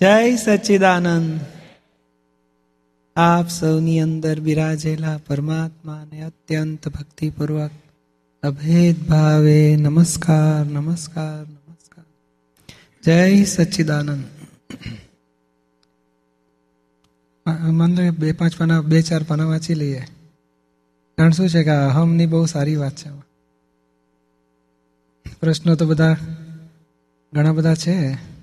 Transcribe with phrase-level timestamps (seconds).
[0.00, 1.40] જય સચ્ચિદાનંદ.
[3.16, 7.70] આપ સૌની અંદર બિરાજેલા પરમાત્માને અત્યંત ભક્તિપૂર્વક
[8.42, 12.04] અભેદ ભાવે નમસ્કાર નમસ્કાર નમસ્કાર.
[13.04, 14.24] જય સચ્ચિદાનંદ.
[17.70, 20.02] મને બે પાંચ પાના બે ચાર પાના વાંચી લઈએ.
[21.18, 23.10] કારણ શું છે કે અહમની બહુ સારી વાત છે.
[25.40, 26.16] પ્રશ્નો તો બધા
[27.32, 28.35] ઘણા બધા છે.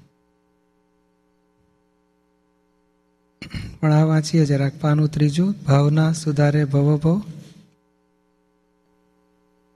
[3.83, 7.21] પણ આ વાંચીએ જરાક પાનું ત્રીજું, ભાવના સુધારે ભવ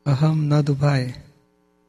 [0.06, 1.14] અહમ ન દુભાય.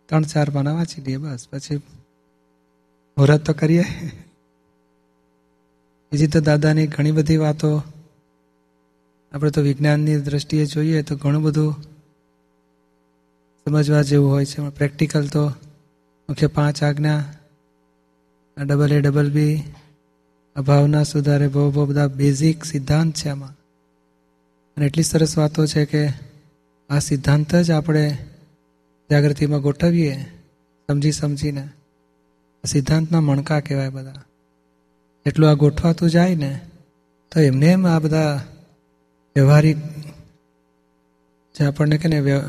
[0.06, 3.84] ત્રણ ચાર પાના વાંચી લઈએ બસ, પછી મુહૂર્ત તો કરીએ.
[6.12, 7.82] બીજી તો દાદાની ઘણી બધી વાતો.
[9.32, 11.72] આપણે તો વિજ્ઞાનની દ્રષ્ટિએ જોઈએ તો ઘણું બધું
[13.66, 15.46] સમજવા જેવું હોય છે પ્રેક્ટિકલ તો
[16.28, 17.24] મુખ્ય પાંચ આજ્ઞા
[18.64, 19.62] ડબલ એ ડબલ બી
[20.59, 23.56] અભાવના સુધારે બહુ બહુ બધા બેઝિક સિદ્ધાંત છે આમાં.
[24.77, 26.09] અને એટલી સરસ વાતો છે કે
[26.91, 28.19] આ સિદ્ધાંત જ આપણે
[29.11, 30.23] જાગૃતિમાં ગોઠવીએ,
[30.89, 31.69] સમજી સમજીને.
[32.67, 34.15] સિદ્ધાંતના મણકા કહેવાય બધા.
[35.27, 36.61] એટલું આ ગોઠવાતું જાય ને,
[37.33, 38.43] તો એમને એમ આ બધા
[39.37, 39.77] વ્યવહારિક
[41.59, 42.41] જે આપણને કે ને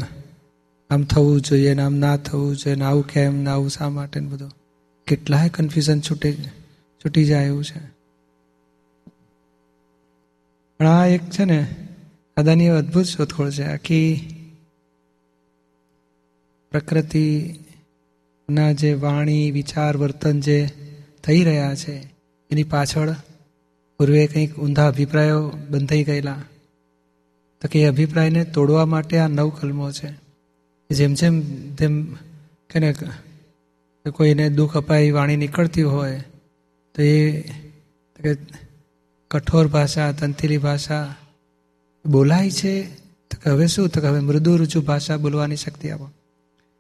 [0.90, 4.20] આમ થવું જોઈએ ને આમ ના થવું જોઈએ ને આવું કેમ ને આવું શા માટે
[4.20, 4.52] બધું.
[5.08, 6.34] કેટલાય કન્ફ્યુઝન છૂટી
[7.06, 7.99] છૂટી જાય એવું છે.
[10.80, 11.76] પણ આ એક છે ને,
[12.38, 13.64] દાદાની અદ્ભુત શોધખોળ છે.
[13.64, 14.36] આખી
[16.72, 20.70] પ્રકૃતિના જે વાણી, વિચાર, વર્તન જે
[21.24, 22.04] થઈ રહ્યા છે,
[22.52, 23.16] એની પાછળ
[23.98, 26.42] પૂર્વે કંઈક ઊંધા અભિપ્રાયો બંધાઈ ગયેલા.
[27.62, 30.14] તો કે એ અભિપ્રાયને તોડવા માટે આ નવ કલમો છે.
[30.92, 32.16] જેમ જેમ, તેમ
[32.70, 32.96] કે ને
[34.12, 36.24] કોઈને દુઃખ અપાય, વાણી નીકળતી હોય,
[36.96, 37.42] તો એ
[39.32, 41.16] કઠોર ભાષા તંતિલી ભાષા
[42.06, 43.90] બોલાય છે, તો કે હવે શું?
[43.90, 46.10] તો કે હવે મૃદુ રુચુ ભાષા બોલવાની શક્તિ આપો.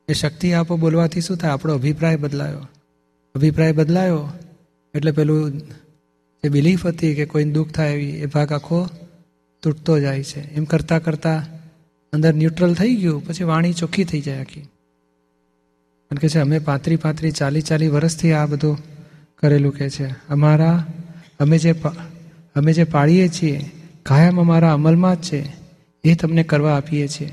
[0.07, 1.51] એ શક્તિ આપો બોલવાથી શું થાય?
[1.51, 2.59] આપણો અભિપ્રાય બદલાયો.
[3.35, 4.29] અભિપ્રાય બદલાયો,
[4.95, 5.59] એટલે પેલું
[6.43, 8.89] જે બિલીફ હતી કે કોઈને દુઃખ થાય એવી, એ ભાગ આખો
[9.61, 10.53] તૂટતો જાય છે.
[10.53, 11.59] એમ કરતાં કરતાં
[12.13, 14.61] અંદર ન્યુટ્રલ થઈ ગયું, પછી વાણી ચોખ્ખી થઈ જાય આખી.
[14.61, 18.77] કારણ કે છે, અમે પાંત્રી પાંત્રી ચાલી ચાલી વર્ષથી આ બધું
[19.37, 20.07] કરેલું કે છે.
[20.07, 20.85] અમારા,
[21.39, 21.73] અમે જે
[22.59, 23.71] અમે જે પાળીએ છીએ,
[24.03, 25.41] કાયમ અમારા અમલમાં જ છે.
[26.03, 27.31] એ તમને કરવા આપીએ છીએ.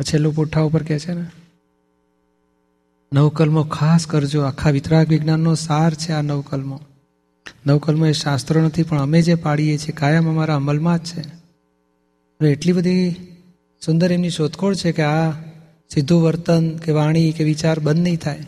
[0.00, 1.26] છેલ્લું પુઠ્ઠા ઉપર કહે છે ને,
[3.12, 4.40] નવકલમો ખાસ કરજો.
[4.42, 6.80] આખા વિતરાગ વિજ્ઞાનનો સાર છે આ નવકલમો.
[7.66, 11.22] નવકલમો એ શાસ્ત્રો નથી, પણ અમે જે પાડીએ છીએ, કાયમ અમારા અમલમાં જ છે.
[12.46, 13.10] એટલી બધી
[13.82, 15.30] સુંદર એમની શોધખોળ છે કે આ
[15.90, 18.46] સીધું વર્તન કે વાણી કે વિચાર બંધ નહીં થાય.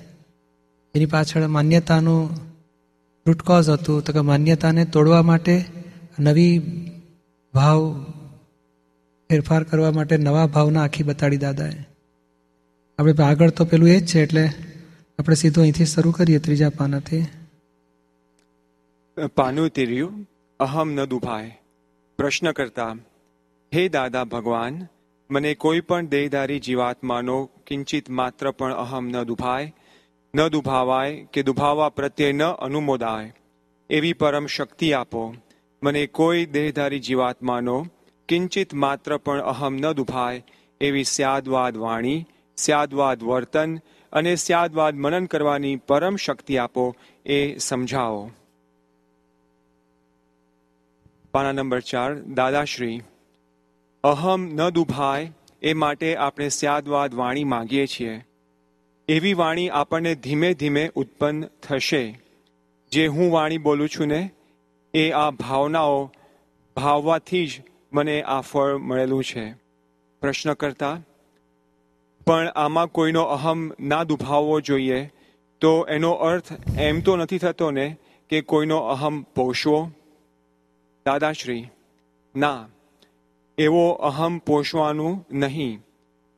[0.95, 2.31] એની પાછળ માન્યતાનું
[3.27, 4.05] રૂટકોઝ હતું.
[4.05, 5.65] તો કે માન્યતાને તોડવા માટે
[6.19, 6.63] નવી
[7.55, 8.05] ભાવ
[9.31, 11.73] ફેરફાર કરવા માટે નવા ભાવના આખી બતાડી દાદાએ.
[12.99, 14.49] આપણે આગળ તો પેલું એ જ છે એટલે
[15.19, 17.27] આપણે સીધું અહીંથી શરૂ કરીએ ત્રીજા પાનાથી.
[19.35, 20.29] પાનું તીર્યું,
[20.61, 21.61] અહમ ન દુભાય.
[22.19, 22.97] પ્રશ્ન કરતા,
[23.75, 24.87] હે દાદા ભગવાન,
[25.31, 29.75] મને કોઈ પણ દેહધારી જીવાત્માનો કિંચિત માત્ર પણ અહમ ન દુભાય.
[30.35, 33.35] ન દુભાવાય કે દુભાવા પ્રત્યે ન અનુમોદાય.
[33.91, 35.35] એવી પરમ શક્તિ આપો.
[35.83, 37.87] મને કોઈ દેહધારી જીવાત્માનો
[38.29, 40.45] કિંચિત માત્ર પણ અહમ ન દુભાય
[40.81, 42.27] એવી સ્યાદવાદ વાણી,
[42.57, 43.81] સ્યાદવાદ વર્તન
[44.13, 48.31] અને સ્યાદવાદ મનન કરવાની પરમ શક્તિ આપો એ સમજાવો.
[51.33, 53.03] પાના નંબર ચાર, દાદાશ્રી.
[54.05, 55.33] અહમ ન દુભાય
[55.63, 58.25] એ માટે આપણે સ્યાદવાદ વાણી માગીએ છીએ.
[59.09, 62.21] એવી વાણી આપણને ધીમે ધીમે ઉત્પન્ન થશે.
[62.93, 64.31] જે હું વાણી બોલું છું ને
[64.97, 66.11] એ આ ભાવનાઓ,
[66.77, 67.63] ભાવવાથી જ
[67.93, 69.53] મને આ ફળ મળેલું છે.
[70.21, 71.03] પ્રશ્ન કરતા,
[72.27, 75.11] પણ આમાં કોઈનો અહમ ના દુભાવવો જોઈએ?
[75.61, 77.97] તો એનો અર્થ એમ તો નથી થતો ને
[78.31, 79.91] કે કોઈનો અહમ પોષવો?
[81.07, 81.67] દાદાશ્રી,
[82.37, 82.69] ના,
[83.59, 85.79] એવો અહમ પોષવાનું નહીં.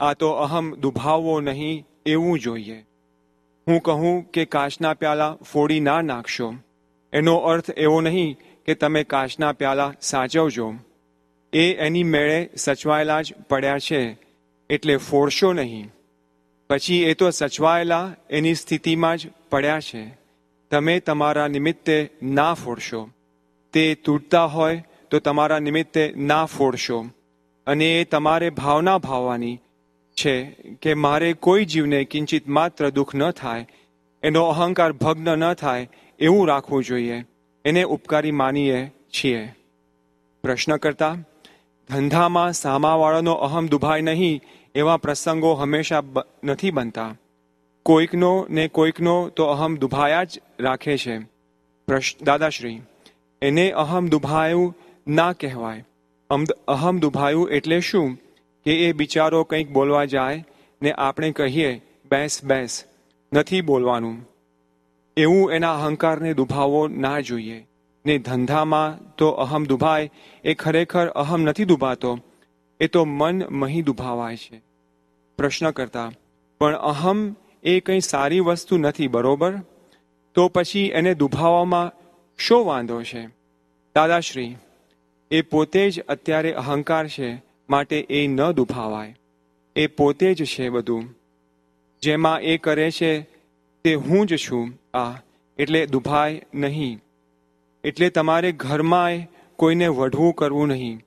[0.00, 2.87] આ તો અહમ દુભાવવો નહીં એવું જોઈએ.
[3.66, 6.54] હું કહું કે કાચના પ્યાલા ફોડી ના નાખશો.
[7.12, 8.37] એનો અર્થ એવો નહીં
[8.68, 10.74] કે તમે કાચના પ્યાલા સાચવજો.
[11.52, 14.16] એ એની મેળે સચવાયેલા જ પડ્યા છે,
[14.70, 15.90] એટલે ફોડશો નહીં.
[16.70, 20.02] પછી એ તો સચવાયેલા એની સ્થિતિમાં જ પડ્યા છે.
[20.70, 23.08] તમે તમારા નિમિત્તે ના ફોડશો.
[23.72, 27.06] તે તૂટતા હોય તો તમારા નિમિત્તે ના ફોડશો.
[27.66, 29.56] અને એ તમારે ભાવના ભાવવાની
[30.16, 30.44] છે
[30.82, 33.66] કે મારે કોઈ જીવને કિંચિત માત્ર દુઃખ ન થાય,
[34.22, 35.88] એનો અહંકાર ભગ્ન ન થાય
[36.18, 37.24] એવું રાખવું જોઈએ.
[37.68, 39.54] એને ઉપકારી માનીએ છીએ.
[40.42, 41.16] પ્રશ્ન કરતા
[41.88, 44.40] ધંધામાં સામાવાળાનો અહમ દુભાય નહીં
[44.74, 46.02] એવા પ્રસંગો હંમેશા
[46.44, 47.16] નથી બનતા.
[47.82, 51.18] કોઈકનો ને કોઈકનો તો અહમ દુભાયા જ રાખે છે.
[52.22, 52.80] દાદાશ્રી,
[53.42, 54.74] એને અહમ દુભાયું
[55.08, 55.84] ના કહેવાય.
[56.68, 58.18] અહમ દુભાયું એટલે શું?
[58.64, 60.44] કે એ બિચારો કંઈક બોલવા જાય
[60.82, 61.80] ને આપણે કહીએ,
[62.10, 62.84] બેસ બેસ.
[63.32, 64.16] નથી બોલવાનું.
[65.18, 67.66] એવું એના અહંકારને દુભાવો ના જોઈએ.
[68.06, 70.10] ને ધંધામાં તો અહમ દુભાય,
[70.44, 72.18] એ ખરેખર અહમ નથી દુભાતો,
[72.80, 74.62] એ તો મન મહી દુભાવાય છે.
[75.36, 76.12] પ્રશ્ન કરતા,
[76.58, 79.54] પણ અહમ એ કંઈ સારી વસ્તુ નથી, બરોબર?
[80.34, 81.92] તો પછી એને દુભાવવામાં
[82.38, 83.26] શો વાંધો છે?
[83.94, 84.56] દાદાશ્રી,
[85.30, 89.16] એ પોતે જ અત્યારે અહંકાર છે, માટે એ ન દુભાવાય.
[89.76, 91.14] એ પોતે જ છે બધું.
[92.02, 93.38] જેમાં એ કરે છે
[93.88, 95.14] તે હું જ છું આ
[95.58, 97.00] એટલે દુભાય નહીં.
[97.85, 101.00] એટલે તમારે ઘરમાંય કોઈને વઢવું કરવું નહીં.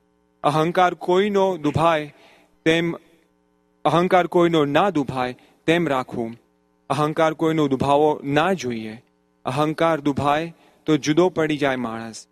[0.44, 2.14] અહંકાર કોઈનો દુભાય,
[2.64, 2.96] તેમ
[3.84, 5.36] અહંકાર કોઈનો ના દુભાય,
[5.66, 6.36] તેમ રાખવું.
[6.90, 9.02] અહંકાર કોઈનો દુભાવો ના જોઈએ.
[9.44, 10.54] અહંકાર દુભાય
[10.86, 12.26] તો જુદો પડી જાય માણસ.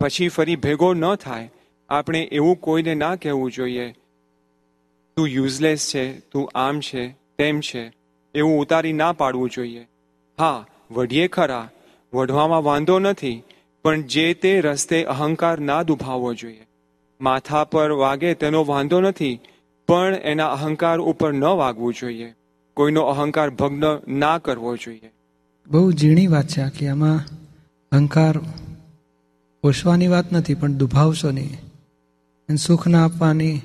[0.00, 1.50] પછી ફરી ભેગો ન થાય.
[1.88, 3.92] આપણે એવું કોઈને ના કહેવું જોઈએ.
[5.16, 7.08] તું યુઝલેસ છે, તું આમ છે,
[7.38, 8.01] તેમ છે.
[8.34, 9.88] એવું ઉતારી ના પાડવું જોઈએ.
[10.38, 11.68] હા, વઢીએ ખરા.
[12.14, 13.42] વઢવામાં વાંધો નથી,
[13.82, 16.66] પણ જે તે રસ્તે અહંકાર ના દુભાવવો જોઈએ.
[17.20, 19.40] માથા પર વાગે તેનો વાંધો નથી,
[19.88, 22.34] પણ એના અહંકાર ઉપર ન વાગવું જોઈએ.
[22.74, 25.12] કોઈનો અહંકાર ભગ્ન ના કરવો જોઈએ.
[25.70, 26.88] બહુ ઝીણી વાત છે આખી.
[26.88, 27.20] આમાં
[27.92, 28.38] અહંકાર
[29.62, 32.56] પોષવાની વાત નથી, પણ દુભાવશો નહીં.
[32.56, 33.60] સુખ ના આપવાની,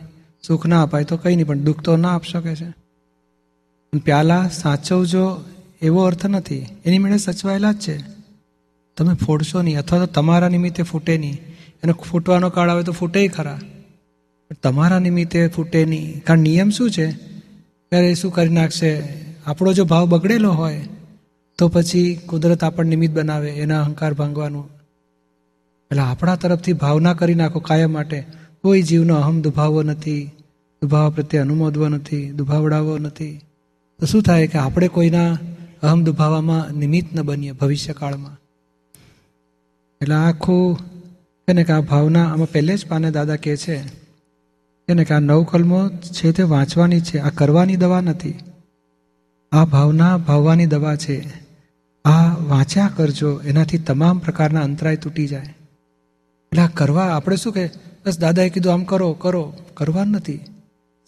[0.47, 2.86] સુખ ના અપાય તો કંઈ નહીં, પણ દુઃખ તો ના આપી શકે છે.
[3.93, 5.43] પ્યાલા સાચવજો
[5.81, 6.65] એવો અર્થ નથી.
[6.85, 7.97] એની મેળે સચવાયેલા જ છે.
[8.97, 11.37] તમે ફોડશો નહીં અથવા તો તમારા નિમિત્તે ફૂટે નહીં.
[11.83, 13.59] એને ફૂટવાનો કાળ આવે તો ફૂટે ખરા.
[14.63, 16.23] તમારા નિમિત્તે ફૂટે નહીં.
[16.23, 17.11] કારણ નિયમ શું છે?
[17.89, 19.03] ત્યારે શું કરી નાખશે?
[19.45, 20.87] આપણો જો ભાવ બગડેલો હોય,
[21.57, 24.69] તો પછી કુદરત આપણને નિમિત્ત બનાવે એના અહંકાર ભાંગવાનું.
[25.91, 28.25] એટલે આપણા તરફથી ભાવના કરી નાખો કાયમ માટે.
[28.61, 30.31] કોઈ જીવનો અહમ દુભાવો નથી,
[30.81, 33.41] દુભાવા પ્રત્યે અનુમોદવો નથી દુભાવડાવો નથી.
[33.99, 35.37] તો શું થાય કે આપણે કોઈના
[35.83, 38.39] અહમ દુભાવામાં નિમિત્ત ન બનીએ ભવિષ્યકાળમાં?
[40.01, 40.79] એટલે આખું
[41.47, 43.77] એને કે આ ભાવના આમાં પહેલે જ પાને દાદા કહે છે,
[44.87, 48.35] એને કે આ નવ કલમો છે તે વાંચવાની છે, આ કરવાની દવા નથી.
[49.51, 51.47] આ ભાવના ભાવવાની દવા છે.
[52.05, 55.55] આ વાંચ્યા કરજો, એનાથી તમામ પ્રકારના અંતરાય તૂટી જાય.
[56.51, 57.69] એટલે આ કરવા આપણે શું કહે
[58.05, 60.37] બસ દાદાએ કીધું આમ કરો કરો કરવા નથી.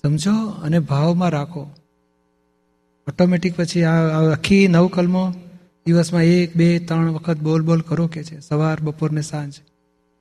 [0.03, 1.69] સમજો અને ભાવમાં રાખો.
[3.09, 5.33] ઓટોમેટિક પછી આ આખી નવ કલમો
[5.85, 9.53] દિવસમાં એક, બે, ત્રણ વખત બોલ બોલ કરો કે છે, સવાર, બપોર ને સાંજ.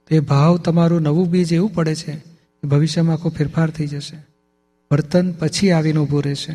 [0.09, 4.17] તો એ ભાવ તમારું નવું બીજ એવું પડે છે કે ભવિષ્યમાં આખો ફેરફાર થઈ જશે.
[4.93, 6.53] વર્તન પછી આવીને ઊભું રહેશે.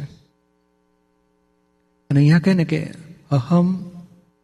[2.09, 2.91] અને અહીંયા કહે ને કે
[3.31, 3.85] અહમ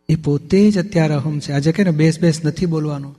[0.09, 1.51] એ પોતે જ અત્યારે અહમ છે.
[1.51, 3.15] આજે કહે ને બેસ બેસ નથી બોલવાનું.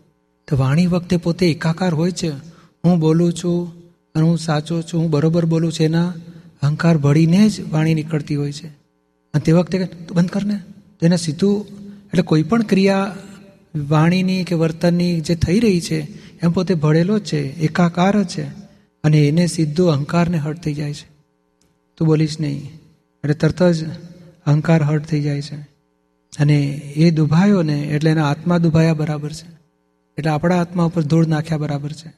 [0.49, 2.31] તો વાણી વખતે પોતે એકાકાર હોય છે.
[2.85, 3.73] હું બોલું છું
[4.15, 6.15] અને હું સાચો છું, હું બરોબર બોલું છું એના
[6.63, 8.67] અહંકાર ભળીને જ વાણી નીકળતી હોય છે.
[8.67, 10.61] અને તે વખતે તું બંધ કરને ને.
[11.01, 11.67] તેને સીધું,
[12.07, 13.17] એટલે કોઈ પણ ક્રિયા
[13.89, 16.01] વાણીની કે વર્તનની જે થઈ રહી છે,
[16.43, 18.43] એમ પોતે ભળેલો જ છે, એકાકાર જ છે.
[19.05, 21.09] અને એને સીધું અહંકારને હર્ટ થઈ જાય છે.
[21.97, 22.59] તું બોલીશ નહીં.
[23.25, 23.89] એટલે તરત જ
[24.47, 25.57] અહંકાર હર્ટ થઈ જાય છે.
[26.41, 26.61] અને
[26.97, 29.61] એ દુભાયો ને, એટલે એના આત્મા દુભાયા બરાબર છે.
[30.19, 32.09] એટલે આપણા આત્મા ઉપર ધૂળ નાખ્યા બરાબર છે.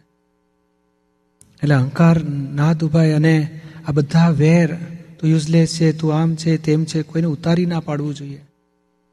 [1.62, 4.74] એટલે અહંકાર ના દુભાય અને આ બધા વેર,
[5.20, 8.42] તું યુઝલેસ છે, તું આમ છે, તેમ છે, કોઈને ઉતારી ના પાડવું જોઈએ.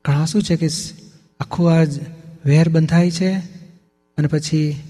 [0.06, 0.68] ઘણા શું છે કે
[1.40, 1.84] આખું આ
[2.46, 3.34] વેર બંધાય છે
[4.18, 4.82] અને પછી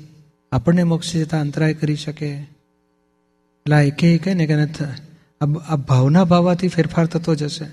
[0.52, 2.30] આપણને મોક્ષ જતા અંતરાય કરી શકે.
[2.30, 7.66] એટલે એકે એક ને કે આ આ ભાવના ભાવવાથી ફેરફાર થતો જશે.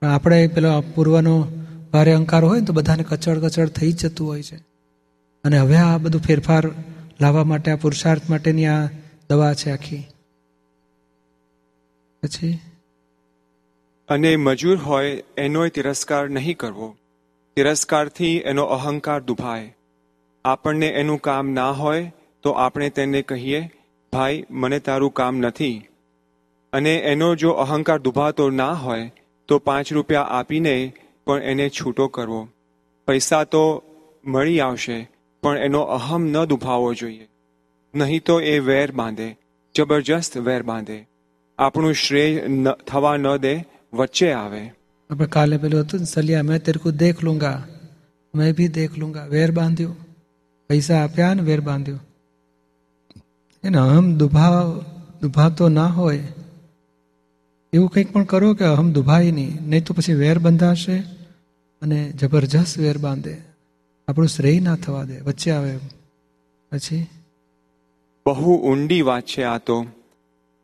[0.00, 1.48] પણ આપણે પેલો પૂર્વનો
[1.92, 4.56] ભારે અહંકાર હોય ને તો બધાને કચડ કચડ થઈ જ જતું હોય છે.
[5.44, 6.70] અને હવે આ બધું ફેરફાર
[7.20, 8.88] લાવવા માટે, આ પુરુષાર્થ માટેની આ
[9.30, 10.06] દવા છે આખી.
[12.22, 12.58] પછી?
[14.08, 16.96] અને મજૂર હોય એનોય તિરસ્કાર નહીં કરવો.
[17.56, 19.76] તિરસ્કારથી એનો અહંકાર દુભાય.
[20.44, 22.12] આપણને એનું કામ ના હોય,
[22.42, 23.72] તો આપણે તેને કહીએ,
[24.12, 25.86] ભાઈ, મને તારું કામ નથી.
[26.72, 29.12] અને એનો જો અહંકાર દુભાતો ના હોય,
[29.48, 30.92] તો પાંચ રૂપિયા આપીને
[31.24, 32.48] પણ એને છૂટો કરવો.
[33.06, 33.82] પૈસા તો
[34.26, 35.10] મળી આવશે,
[35.42, 37.28] પણ એનો અહમ ન દુભાવવો જોઈએ.
[37.94, 39.38] નહીં તો એ વેર બાંધે,
[39.74, 41.09] જબરજસ્ત વેર બાંધે.
[41.60, 42.48] આપણું શ્રેય
[42.86, 43.54] થવા ન દે
[43.92, 44.62] વચ્ચે આવે.
[45.10, 47.62] આપણે કાલે પેલું હતું ને સલિયા મેં તેરે કો દેખ લુંગા
[48.34, 49.92] મેં ભી દેખ લુંગા વેર બાંધ્યો.
[50.68, 51.98] પૈસા આપ્યા ને વેર બાંધ્યો.
[53.64, 54.84] એને અહમ દુભાવ
[55.20, 56.22] દુભાતો ના હોય.
[57.72, 59.58] એવું કંઈક પણ કરો કે અહમ દુભાય નહીં.
[59.62, 60.96] નહીં તો પછી વેર બંધાશે
[61.82, 63.36] અને જબરજસ્ત વેર બાંધે.
[64.08, 65.78] આપણું શ્રેય ના થવા દે વચ્ચે આવે
[66.72, 67.06] પછી?
[68.26, 69.86] બહુ ઊંડી વાત છે આ તો.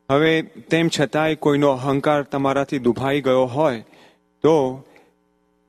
[0.08, 3.84] હવે તેમ છતાંય કોઈનો અહંકાર તમારાથી દુભાઈ ગયો હોય,
[4.42, 4.84] તો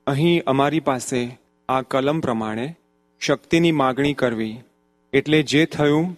[0.07, 1.37] અહીં અમારી પાસે
[1.69, 2.75] આ કલમ પ્રમાણે
[3.21, 4.61] શક્તિની માગણી કરવી,
[5.13, 6.17] એટલે જે થયું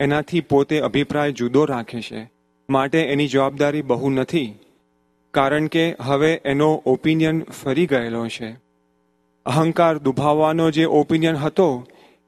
[0.00, 2.30] એનાથી પોતે અભિપ્રાય જુદો રાખે છે.
[2.68, 4.54] માટે એની જવાબદારી બહુ નથી,
[5.34, 8.56] કારણ કે હવે એનો ઓપિનિયન ફરી ગયેલો છે.
[9.46, 11.86] અહંકાર દુભાવવાનો જે ઓપિનિયન હતો,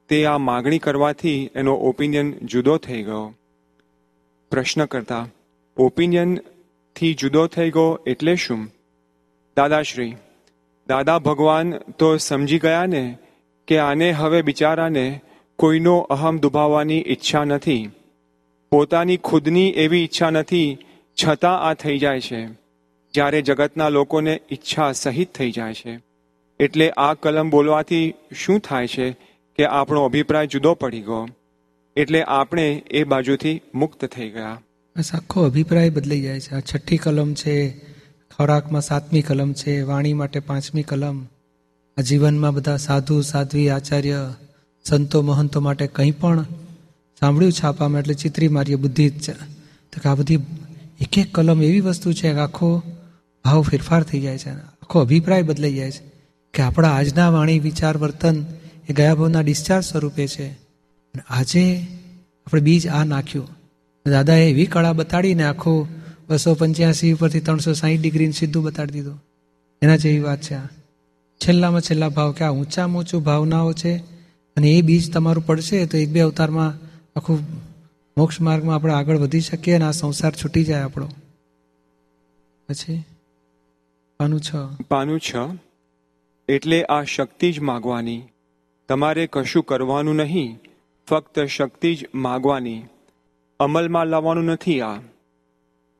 [0.08, 3.34] તે આ માગણી કરવાથી એનો ઓપિનિયન જુદો થઈ ગયો.
[4.52, 5.28] પ્રશ્ન કરતા
[5.76, 8.68] ઓપિનિયનથી જુદો થઈ ગયો એટલે શું?
[9.56, 10.16] દાદાશ્રી,
[10.88, 13.18] દાદા ભગવાન તો સમજી ગયા ને
[13.66, 15.20] કે આને હવે બિચારાને
[15.56, 17.90] કોઈનો અહમ દુભાવવાની ઈચ્છા નથી.
[18.70, 20.78] પોતાની ખુદની એવી ઈચ્છા નથી,
[21.24, 22.46] છતાં આ થઈ જાય છે.
[23.14, 26.00] જ્યારે જગતના લોકોને ઈચ્છા સહિત થઈ જાય છે.
[26.60, 29.10] એટલે આ કલમ બોલવાથી શું થાય છે
[29.56, 31.28] કે આપણો અભિપ્રાય જુદો પડી ગયો?
[31.96, 34.60] એટલે આપણે એ બાજુથી મુક્ત થઈ ગયા.
[34.98, 36.54] બસ આખો અભિપ્રાય બદલાઈ જાય છે.
[36.54, 37.78] આ છઠ્ઠી કલમ છે,
[38.36, 41.24] ખોરાકમાં સાતમી કલમ છે, વાણી માટે પાંચમી કલમ.
[41.98, 44.34] આ જીવનમાં બધા સાધુ, સાધ્વી, આચાર્ય,
[44.84, 46.42] સંતો, મહંતો માટે કંઈ પણ
[47.20, 49.32] સાંભળ્યું છાપામાં એટલે ચિત્રી મારીએ બુદ્ધિ જ છે.
[49.92, 50.34] તો કે આ બધી
[51.00, 52.82] એક એક કલમ એવી વસ્તુ છે કે આખો
[53.44, 54.50] ભાવ ફેરફાર થઈ જાય છે.
[54.50, 56.12] આખો અભિપ્રાય બદલાઈ જાય છે
[56.54, 58.44] કે આપણા આજના વાણી વિચાર વર્તન
[58.88, 60.61] એ ગયા ભાવના ડિસ્ચાર્જ સ્વરૂપે છે.
[61.28, 61.86] આજે
[62.46, 63.48] આપણે બીજ આ નાખ્યું.
[64.06, 65.86] દાદાએ એવી કળા બતાડીને આખો
[66.28, 69.24] બસો પંચ્યાસી ઉપરથી ત્રણસો સાહીઠ ડિગ્રીને સીધું બતાડી દીધું.
[69.82, 70.66] એના જેવી વાત છે આ.
[71.36, 73.96] છેલ્લામાં છેલ્લા ભાવ કે આ ઊંચામાં ઊંચું ભાવનાઓ છે
[74.56, 76.74] અને એ બીજ તમારું પડશે તો એક બે અવતારમાં
[77.16, 77.38] આખું
[78.18, 81.08] મોક્ષ માર્ગમાં આપણે આગળ વધી શકીએ અને આ સંસાર છૂટી જાય આપણો.
[82.68, 83.04] પછી?
[84.18, 84.54] પાનું છ.
[84.88, 85.34] પાનું છ.
[86.48, 88.22] એટલે આ શક્તિ જ માગવાની.
[88.88, 90.58] તમારે કશું કરવાનું નહીં.
[91.08, 92.82] ફક્ત શક્તિ જ માગવાની.
[93.60, 94.96] અમલમાં લાવવાનું નથી આ.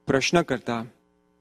[0.06, 0.86] પ્રશ્ન કરતા,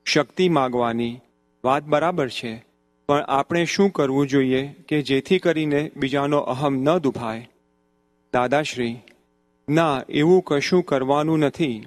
[0.06, 1.20] શક્તિ માગવાની
[1.64, 2.66] વાત બરાબર છે,
[3.08, 7.50] પણ આપણે શું કરવું જોઈએ કે જેથી કરીને બીજાનો અહમ ન દુભાય?
[8.34, 9.00] દાદાશ્રી,
[9.70, 11.86] ના, એવું કશું કરવાનું નથી.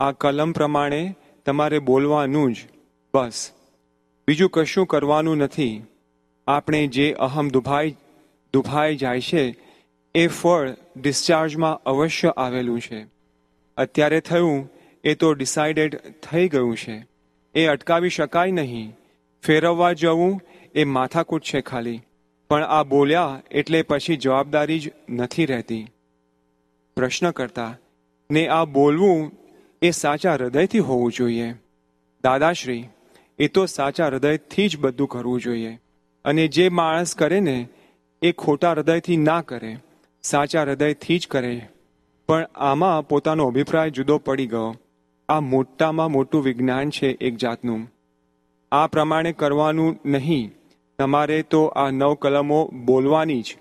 [0.00, 1.14] આ કલમ પ્રમાણે
[1.46, 2.56] તમારે બોલવાનું જ,
[3.14, 3.50] બસ.
[4.28, 5.82] બીજું કશું કરવાનું નથી.
[6.46, 7.96] આપણે જે અહમ દુભાઈ
[8.52, 9.69] દુભાઈ જાય છે
[10.14, 13.06] એ ફળ ડિસ્ચાર્જમાં અવશ્ય આવેલું છે.
[13.76, 14.70] અત્યારે થયું,
[15.04, 17.06] એ તો ડિસાઇડેડ થઈ ગયું છે.
[17.54, 18.96] એ અટકાવી શકાય નહીં.
[19.42, 20.42] ફેરવવા જવું
[20.74, 22.00] એ માથાકૂટ છે ખાલી.
[22.48, 25.86] પણ આ બોલ્યા એટલે પછી જવાબદારી જ નથી રહેતી.
[26.96, 27.78] પ્રશ્ન કરતા,
[28.30, 29.32] ને આ બોલવું
[29.82, 31.52] એ સાચા હૃદયથી હોવું જોઈએ?
[32.24, 32.88] દાદાશ્રી,
[33.38, 35.80] એ તો સાચા હૃદયથી જ બધું કરવું જોઈએ.
[36.24, 37.68] અને જે માણસ કરે ને,
[38.22, 39.76] એ ખોટા હૃદયથી ના કરે.
[40.22, 41.68] સાચા હૃદયથી જ કરે.
[42.28, 44.74] પણ આમાં પોતાનો અભિપ્રાય જુદો પડી ગયો.
[45.28, 47.92] આ મોટામાં મોટું વિજ્ઞાન છે એક જાતનું.
[48.72, 50.52] આ પ્રમાણે કરવાનું નહીં.
[50.98, 53.56] તમારે તો આ નવ કલમો બોલવાની જ.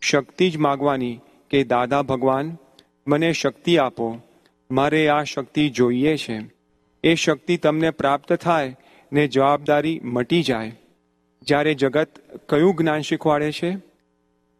[0.00, 1.20] શક્તિ જ માગવાની
[1.50, 2.56] કે, દાદા ભગવાન,
[3.06, 4.20] મને શક્તિ આપો.
[4.70, 6.40] મારે આ શક્તિ જોઈએ છે.
[7.04, 8.76] એ શક્તિ તમને પ્રાપ્ત થાય
[9.12, 10.80] ને જવાબદારી મટી જાય.
[11.42, 12.08] જ્યારે જગત
[12.48, 13.76] કયું જ્ઞાન શીખવાડે છે?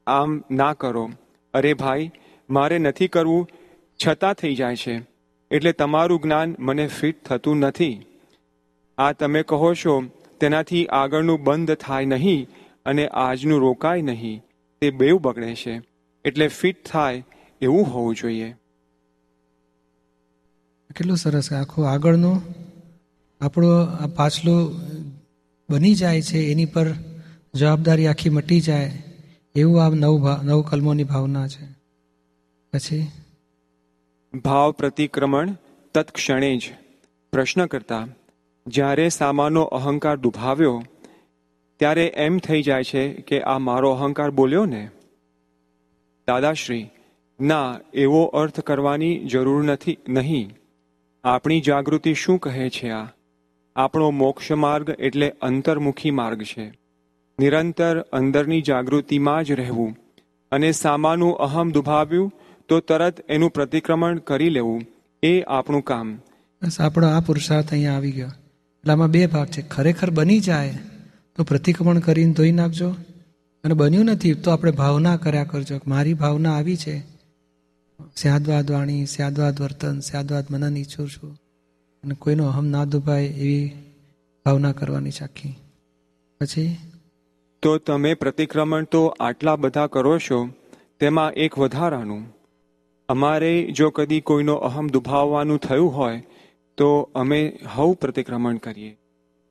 [0.06, 1.10] આમ ના કરો.
[1.56, 2.10] અરે ભાઈ,
[2.50, 3.48] મારે નથી કરવું,
[4.06, 5.02] છતાં થઈ જાય છે.
[5.50, 8.06] એટલે તમારું જ્ઞાન મને ફિટ થતું નથી.
[8.98, 10.04] આ તમે કહો છો,
[10.40, 12.48] તેનાથી આગળનું બંધ થાય નહીં
[12.86, 14.42] અને આજનું રોકાય નહીં.
[14.80, 15.80] તે બેવ બગડે છે.
[16.24, 17.24] એટલે ફિટ થાય
[17.60, 18.52] એવું હોવું જોઈએ.
[20.96, 21.52] કેટલું સરસ.
[21.52, 22.42] આખું આગળનું
[23.40, 24.74] આપણું આ પાછલું
[25.70, 26.86] બની જાય છે, એની પર
[27.54, 29.02] જવાબદારી આખી મટી જાય.
[29.56, 31.64] એવું આ નવ નવ કલમોની ભાવના છે.
[32.72, 33.06] પછી?
[34.44, 35.48] ભાવ પ્રતિક્રમણ
[35.94, 36.72] તત્ક્ષણે જ.
[37.32, 38.08] પ્રશ્ન કરતા,
[38.66, 40.82] જ્યારે સામાનો અહંકાર દુભાવ્યો,
[41.76, 44.90] ત્યારે એમ થઈ જાય છે કે આ મારો અહંકાર બોલ્યો ને?
[46.26, 46.88] દાદાશ્રી,
[47.40, 50.50] ના, એવો અર્થ કરવાની જરૂર નથી, નહીં.
[51.24, 53.06] આપણી જાગૃતિ શું કહે છે આ?
[53.76, 56.85] આપણો મોક્ષ માર્ગ એટલે અંતર્મુખી માર્ગ છે.
[57.40, 59.96] નિરંતર અંદરની જાગૃતિમાં જ રહેવું
[60.52, 62.32] અને સામાનું અહમ દુભાવ્યું
[62.68, 64.82] તો તરત એનું પ્રતિક્રમણ કરી લેવું
[65.22, 66.16] એ આપણું કામ.
[66.62, 68.26] બસ આપણો આ પુરુષાર્થ અહીંયા આવી ગયો.
[68.26, 69.68] એટલે આમાં બે ભાગ છે.
[69.68, 70.78] ખરેખર બની જાય
[71.36, 72.90] તો પ્રતિક્રમણ કરીને ધોઈ નાખજો.
[73.64, 76.98] અને બન્યું નથી તો આપણે ભાવના કર્યા કરજો મારી ભાવના આવી છે.
[78.16, 81.38] સ્યાદવાદ વાણી, સ્યાદવાદ વર્તન, સ્યાદવાદ મનન ઈચ્છું છું.
[82.04, 83.72] અને કોઈનો અહમ ના દુભાય એવી
[84.44, 85.66] ભાવના કરવાની છે
[86.40, 86.76] પછી
[87.66, 90.48] તો તમે પ્રતિક્રમણ તો આટલા બધા કરો છો,
[91.00, 92.36] તેમાં એક વધારાનું.
[93.08, 96.22] અમારે જો કદી કોઈનો અહમ દુભાવવાનું થયું હોય,
[96.76, 98.98] તો અમે હવ પ્રતિક્રમણ કરીએ.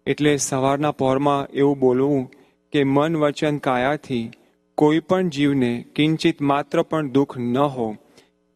[0.05, 2.31] એટલે સવારના પહોરમાં એવું બોલવું
[2.71, 4.31] કે મન વચન કાયાથી,
[4.75, 7.95] કોઈ પણ જીવને કિંચિત માત્ર પણ દુઃખ ન હો,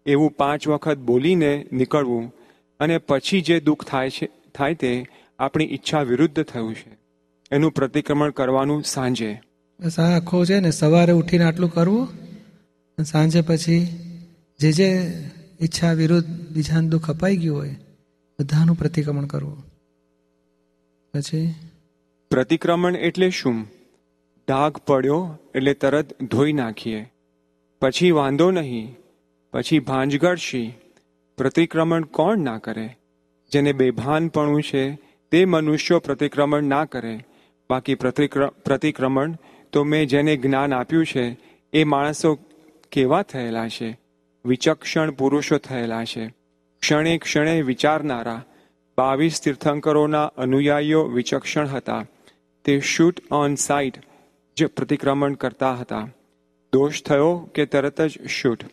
[0.06, 2.34] એવું પાંચ વખત બોલીને નીકળવું
[2.80, 5.06] અને પછી જે દુઃખ થાય છે, થાય તે
[5.40, 6.98] આપણી ઈચ્છા વિરુદ્ધ થયું છે.
[7.52, 9.42] એનું પ્રતિક્રમણ કરવાનું સાંજે.
[9.80, 12.08] બસ આ આખો છે ને સવારે ઉઠીને આટલું કરવું
[12.98, 13.88] અને સાંજે પછી
[14.60, 15.14] જે જે
[15.62, 17.76] ઈચ્છા વિરુદ્ધ બીજાનું દુઃખ અપાઈ ગયું હોય,
[18.40, 19.64] બધાનું પ્રતિક્રમણ કરવું.
[21.14, 21.56] પછી?
[22.30, 23.68] પ્રતિક્રમણ એટલે શું?
[24.48, 27.12] ડાઘ પડ્યો એટલે તરત ધોઈ નાખીએ.
[27.82, 28.96] પછી વાંધો નહીં,
[29.54, 30.74] પછી ભાંજગડશી
[31.38, 32.98] પ્રતિક્રમણ કોણ ના કરે?
[33.52, 35.00] જેને બેભાનપણું છે
[35.32, 37.26] તે મનુષ્યો પ્રતિક્રમણ ના કરે.
[37.70, 39.38] બાકી પ્રતિક્ર, પ્રતિક્રમણ
[39.72, 41.38] તો મેં જેને જ્ઞાન આપ્યું છે,
[41.74, 42.40] એ માણસો
[42.92, 44.00] કેવા થયેલા છે?
[44.46, 46.28] વિચક્ષણ પુરુષો થયેલા છે.
[46.80, 48.44] ક્ષણે ક્ષણે વિચારનારા,
[48.98, 52.06] બાવીસ તીર્થંકરોના અનુયાયીઓ વિચક્ષણ હતા.
[52.66, 53.98] તે શૂટ ઓન સાઇટ
[54.58, 56.10] જ પ્રતિક્રમણ કરતા હતા.
[56.74, 58.64] દોષ થયો કે તરત જ શૂટ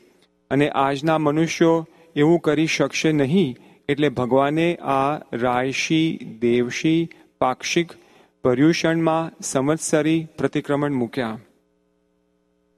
[0.50, 3.56] અને આજના મનુષ્યો એવું કરી શકશે નહીં,
[3.88, 7.08] એટલે ભગવાને આ રાયશી, દેવશી,
[7.40, 7.92] પાક્ષિક
[8.46, 11.38] પર્યુષણમાં સંવત્સરી પ્રતિક્રમણ મૂક્યા.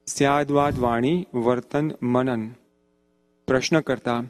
[0.07, 2.51] સ્યાદવાદ વાણી, વર્તન, મનન.
[3.47, 4.23] પ્રશ્ન કરતા,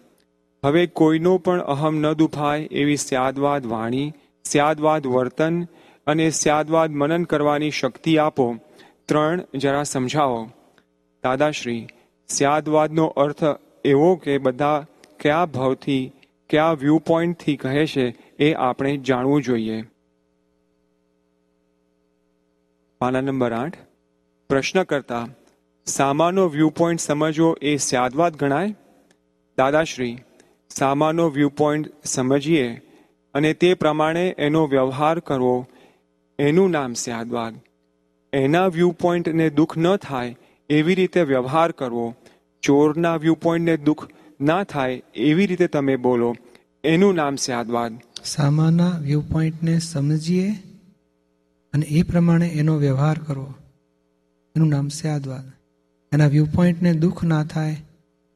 [0.65, 5.63] હવે કોઈનો પણ અહમ ન દુભાય એવી સ્યાદવાદ વાણી, સ્યાદવાદ વર્તન
[6.07, 8.57] અને સ્યાદવાદ મનન કરવાની શક્તિ આપો
[9.05, 10.49] ત્રણ જરા સમજાવો.
[11.23, 11.87] દાદાશ્રી,
[12.27, 13.43] સ્યાદવાદનો અર્થ
[13.85, 14.85] એવો કે બધા
[15.19, 16.11] કયા ભાવથી,
[16.49, 19.88] કયા વ્યૂ પોઈન્ટથી કહે છે એ આપણે જાણવું જોઈએ.
[22.99, 23.77] પાના નંબર આઠ.
[24.49, 25.27] પ્રશ્ન કરતા,
[25.85, 28.75] સામાનો વ્યૂ પોઈન્ટ સમજવો એ સ્યાદવાદ ગણાય?
[29.57, 30.17] દાદાશ્રી,
[30.69, 32.81] સામાનો વ્યૂ પોઈન્ટ સમજીએ
[33.33, 35.67] અને તે પ્રમાણે એનો વ્યવહાર કરવો,
[36.39, 37.55] એનું નામ સ્યાદવાદ.
[38.33, 40.35] એના વ્યૂ પોઈન્ટને દુઃખ ન થાય
[40.69, 42.15] એવી રીતે વ્યવહાર કરવો,
[42.61, 44.09] ચોરના વ્યૂ પોઈન્ટને દુઃખ
[44.41, 46.35] ના થાય એવી રીતે તમે બોલો,
[46.83, 47.99] એનું નામ સ્યાદવાદ.
[48.23, 50.53] સામાના વ્યૂ પોઈન્ટને સમજીએ
[51.73, 53.53] અને એ પ્રમાણે એનો વ્યવહાર કરવો.
[54.55, 55.51] એનું નામ સ્યાદવાદ.
[56.13, 57.77] એના વ્યૂ પોઈન્ટને દુઃખ ના થાય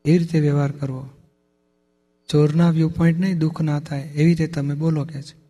[0.05, 1.09] એ રીતે વ્યવહાર કરવો.
[2.29, 5.43] ચોરના વ્યૂ પોઈન્ટને દુઃખ ના થાય એવી રીતે તમે બોલો કે છે.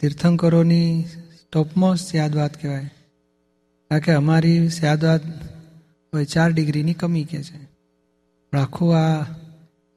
[0.00, 1.04] તીર્થંકરોની
[1.52, 2.84] ટોપમોસ્ટ સ્યાદવાદ કહેવાય.
[3.90, 5.20] કારણ કે અમારી સ્યાદવાદ
[6.14, 7.64] હોય ચાર ડિગ્રીની કમી કે છે.
[8.52, 9.24] પણ આખું આ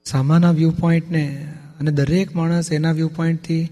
[0.05, 3.69] સામાના વ્યૂ પોઈન્ટને અને દરેક માણસ એના વ્યૂ પોઈન્ટથી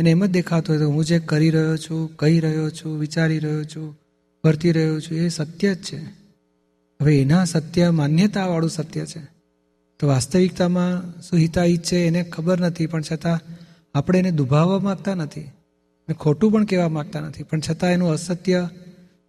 [0.00, 3.38] એને એમ જ દેખાતું હોય તો હું જે કરી રહ્યો છું, કહી રહ્યો છું, વિચારી
[3.38, 3.98] રહ્યો છું,
[4.44, 5.96] વર્તી રહ્યો છું, એ સત્ય જ છે.
[7.02, 9.20] હવે એના સત્ય, માન્યતાવાળું સત્ય છે.
[9.98, 13.40] તો વાસ્તવિકતામાં શું હિતાહિત છે એને ખબર નથી, પણ છતાં
[13.94, 15.40] આપણે એને દુભાવવા માગતા નથી.
[15.40, 18.68] અને ખોટું પણ કહેવા માગતા નથી, પણ છતાં એનું અસત્ય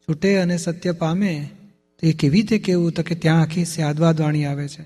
[0.02, 1.50] છૂટે અને સત્ય પામે,
[2.00, 4.82] તો એ કેવી રીતે કેવું તો કે ત્યાં આખી સ્યાદવાદ વાણી આવે છે.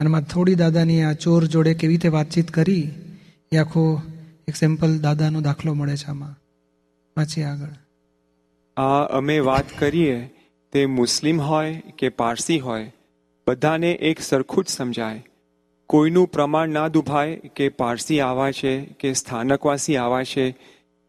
[0.00, 2.90] અને માં થોડી દાદાની આ ચોર જોડે કેવી રીતે વાતચીત કરી,
[3.52, 4.02] એ આખો
[4.48, 6.34] એક સિમ્પલ દાદાનો દાખલો મળે છે આમાં.
[7.16, 7.74] પછી આગળ.
[8.76, 10.30] આ અમે વાત કરીએ
[10.72, 12.92] તે મુસ્લિમ હોય કે પારસી હોય,
[13.46, 15.26] બધાને એક સરખું જ સમજાય.
[15.86, 20.56] કોઈનું પ્રમાણ ના દુભાય કે પારસી આવા છે કે સ્થાનકવાસી આવા છે,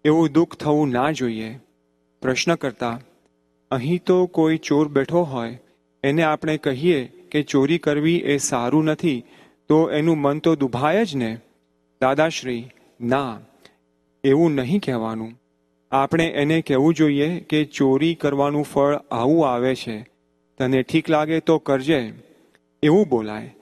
[0.06, 1.60] એવું દુઃખ થવું ના જોઈએ.
[2.22, 3.00] પ્રશ્ન કરતા,
[3.72, 5.60] અહીં તો કોઈ ચોર બેઠો હોય,
[6.04, 9.24] એને આપણે કહીએ કે ચોરી કરવી એ સારું નથી,
[9.68, 11.38] તો એનું મન તો દુભાય જ ને?
[12.02, 12.70] દાદાશ્રી
[13.02, 13.40] ના,
[14.24, 15.32] એવું નહીં કહેવાનું.
[15.92, 20.08] આપણે એને કહેવું જોઈએ કે ચોરી કરવાનું ફળ આવું આવે છે.
[20.58, 22.14] તને ઠીક લાગે તો કરજે.
[22.84, 23.56] એવું બોલાય.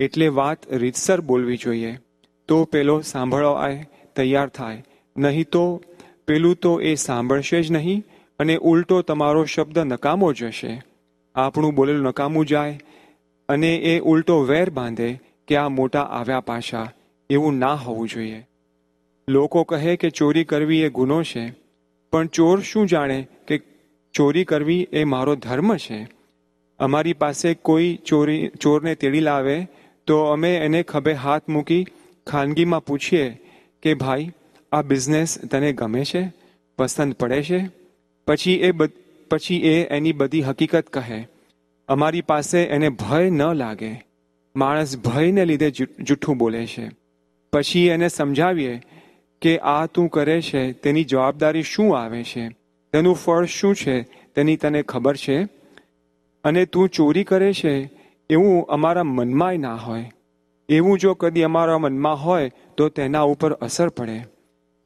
[0.00, 1.98] એટલે વાત રીતસર બોલવી જોઈએ.
[2.48, 4.84] તો પેલો સાંભળવાય તૈયાર થાય.
[5.16, 5.82] નહીં તો
[6.26, 8.04] પેલું તો એ સાંભળશે જ નહીં
[8.38, 10.82] અને ઉલટો તમારો શબ્દ નકામો જશે.
[11.34, 12.80] આપણું બોલેલું નકામું જાય
[13.48, 16.92] અને એ ઉલટો વેર બાંધે કે આ મોટા આવ્યા પાછા.
[17.30, 18.46] એવું ના હોવું જોઈએ.
[19.28, 21.44] લોકો કહે કે ચોરી કરવી એ ગુનો છે,
[22.12, 23.60] પણ ચોર શું જાણે કે
[24.14, 25.98] ચોરી કરવી એ મારો ધર્મ છે?
[26.80, 29.66] અમારી પાસે કોઈ ચોરી, ચોરને તેડી લાવે
[30.06, 31.86] તો અમે એને ખભે હાથ મૂકી
[32.26, 33.26] ખાનગીમાં પૂછીએ
[33.82, 34.32] કે, ભાઈ,
[34.72, 36.22] આ બિઝનેસ તને ગમે છે?
[36.78, 37.60] પસંદ પડે છે?
[38.26, 38.70] પછી એ
[39.30, 41.26] પછી એ એની બધી હકીકત કહે,
[41.88, 43.92] અમારી પાસે એને ભય ન લાગે.
[44.56, 46.90] માણસ ભયને લીધે જૂઠું બોલે છે.
[47.52, 48.74] પછી એને સમજાવીએ
[49.40, 52.48] કે આ તું કરે છે, તેની જવાબદારી શું આવે છે?
[52.92, 54.02] તેનું ફળ શું છે?
[54.34, 55.44] તેની તને ખબર છે?
[56.44, 57.90] અને તું ચોરી કરે છે?
[58.30, 60.10] એવું અમારા મનમાંય ના હોય.
[60.68, 64.26] એવું જો કદી અમારા મનમાં હોય, તો તેના ઉપર અસર પડે.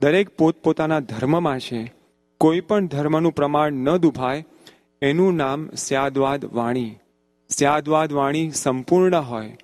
[0.01, 1.95] દરેક પોતપોતાના ધર્મમાં છે.
[2.39, 4.45] કોઈ પણ ધર્મનું પ્રમાણ ન દુભાય.
[5.03, 6.99] એનું નામ સ્યાદવાદ વાણી.
[7.49, 9.57] સ્યાદવાદ વાણી સંપૂર્ણ હોય.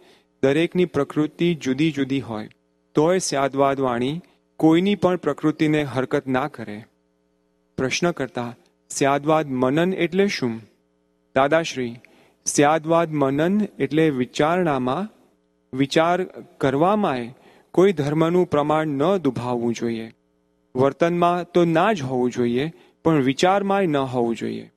[0.42, 2.48] દરેકની પ્રકૃતિ જુદી જુદી હોય.
[2.94, 4.20] તોય સ્યાદવાદ વાણી
[4.56, 6.86] કોઈની પણ પ્રકૃતિને હરકત ના કરે,
[7.76, 8.56] પ્રશ્ન કરતા,
[8.90, 10.60] સ્યાદવાદ મનન એટલે શું?
[11.34, 11.96] દાદાશ્રી,
[12.44, 15.08] સ્યાદવાદ મનન એટલે વિચારણામાં,
[15.72, 16.24] વિચાર
[16.58, 17.34] કરવામાં
[17.72, 20.14] કોઈ ધર્મનું પ્રમાણ ન દુભાવવું જોઈએ.
[20.74, 22.72] વર્તનમાં તો ના જ હોવું જોઈએ,
[23.04, 24.72] પણ વિચારમાંય ન હોવું જોઈએ.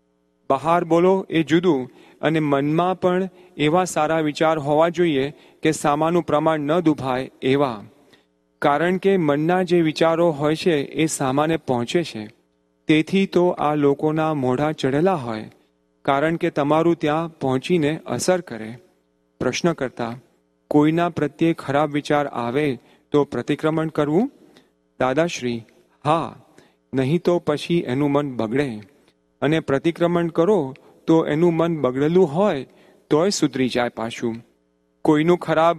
[0.50, 1.90] બહાર બોલો એ જુદું
[2.22, 7.84] અને મનમાં પણ એવા સારા વિચાર હોવા જોઈએ કે સામાનું પ્રમાણ ન દુભાય એવા.
[8.62, 12.28] કારણ કે મનના જે વિચારો હોય છે એ સામાને પહોંચે છે.
[12.88, 15.52] તેથી તો આ લોકોના મોઢા ચડેલા હોય,
[16.02, 18.78] કારણ કે તમારું ત્યાં પહોંચીને અસર કરે.
[19.40, 20.20] પ્રશ્ન કરતા,
[20.68, 22.80] કોઈના પ્રત્યે ખરાબ વિચાર આવે
[23.12, 24.32] તો પ્રતિક્રમણ કરવું?
[25.00, 25.66] દાદાશ્રી,
[26.06, 26.36] હા,
[26.94, 28.82] નહીં તો પછી એનું મન બગડે.
[29.42, 30.76] અને પ્રતિક્રમણ કરો
[31.08, 32.68] તો એનું મન બગડેલું હોય
[33.10, 34.36] તોય સુધરી જાય પાછું.
[35.02, 35.78] કોઈનું ખરાબ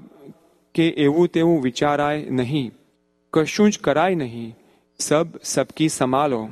[0.74, 2.72] કે એવું તેવું વિચારાય નહીં.
[3.32, 4.56] કશું જ કરાય નહીં.
[4.98, 6.48] સબ સબકી સંભાળો.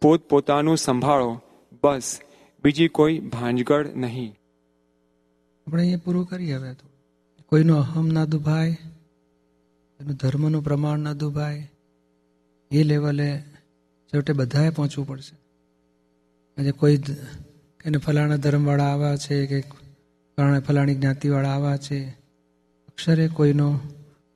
[0.00, 1.40] પોત પોતાનું સંભાળો.
[1.84, 2.20] બસ.
[2.64, 4.34] બીજી કોઈ ભાંજગડ નહીં.
[5.66, 6.88] આપણે અહીંયા પૂરું કરીએ હવે તો.
[7.46, 8.68] કોઈનો અહમ ના દુભાય,
[10.00, 11.70] એનું ધર્મનું પ્રમાણ ના દુભાય,
[12.70, 13.40] એ લેવલે
[14.06, 15.36] છેવટે બધાએ પહોંચવું પડશે.
[16.60, 16.98] આજે કોઈ
[17.84, 19.60] એને ફલાણા ધર્મવાળા આવા છે, કે
[20.36, 22.23] ફલાણા ફલાણી જ્ઞાતિવાળા આવા છે
[22.94, 23.80] અક્ષરે કોઈનો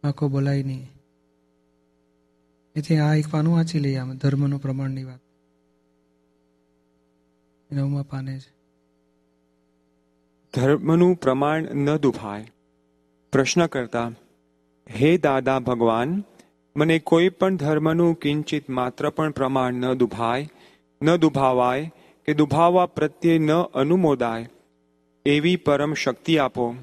[0.05, 0.91] આંખો બોલાય નહીં.
[2.77, 5.19] એથી આ એક પાનું વાંચી લઈએ આમાં ધર્મનું પ્રમાણની વાત.
[7.73, 8.59] નવમા પાને છે.
[10.55, 12.53] ધર્મનું પ્રમાણ ન દુભાય.
[13.33, 14.13] પ્રશ્ન કરતા,
[14.91, 16.25] હે દાદા ભગવાન,
[16.77, 20.49] મને કોઈ પણ ધર્મનું કિંચિત માત્ર પણ પ્રમાણ ન દુભાય,
[21.03, 21.93] ન દુભાવાય
[22.27, 24.49] કે દુભાવવા પ્રત્યે ન અનુમોદાય,
[25.27, 26.75] એવી પરમ શક્તિ આપો.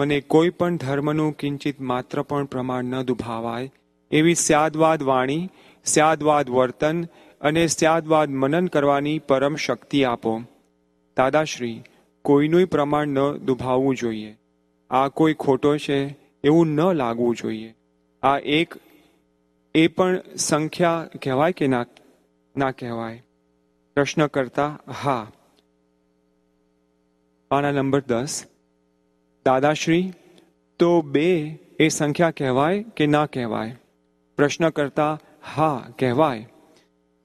[0.00, 3.72] મને કોઈ પણ ધર્મનું કિંચિત માત્ર પણ પ્રમાણ ન દુભાવાય.
[4.10, 5.50] એવી સ્યાદવાદ વાણી,
[5.84, 7.04] સ્યાદવાદ વર્તન
[7.40, 10.40] અને સ્યાદવાદ મનન કરવાની પરમ શક્તિ આપો.
[11.16, 11.82] દાદાશ્રી,
[12.22, 14.38] કોઈનું પ્રમાણ ન દુભાવવું જોઈએ.
[14.90, 17.74] આ કોઈ ખોટો છે, એવું ન લાગવું જોઈએ.
[18.22, 18.74] આ એક,
[19.74, 21.86] એ પણ સંખ્યા કહેવાય કે ના
[22.56, 23.22] ના કહેવાય?
[23.94, 25.30] પ્રશ્ન કરતા, હા.
[27.48, 28.49] પાના નંબર દસ.
[29.44, 30.12] દાદાશ્રી,
[30.78, 33.76] તો બે એ સંખ્યા કહેવાય કે ના કહેવાય?
[34.36, 35.20] પ્રશ્ન કરતા,
[35.54, 36.48] હા, કહેવાય.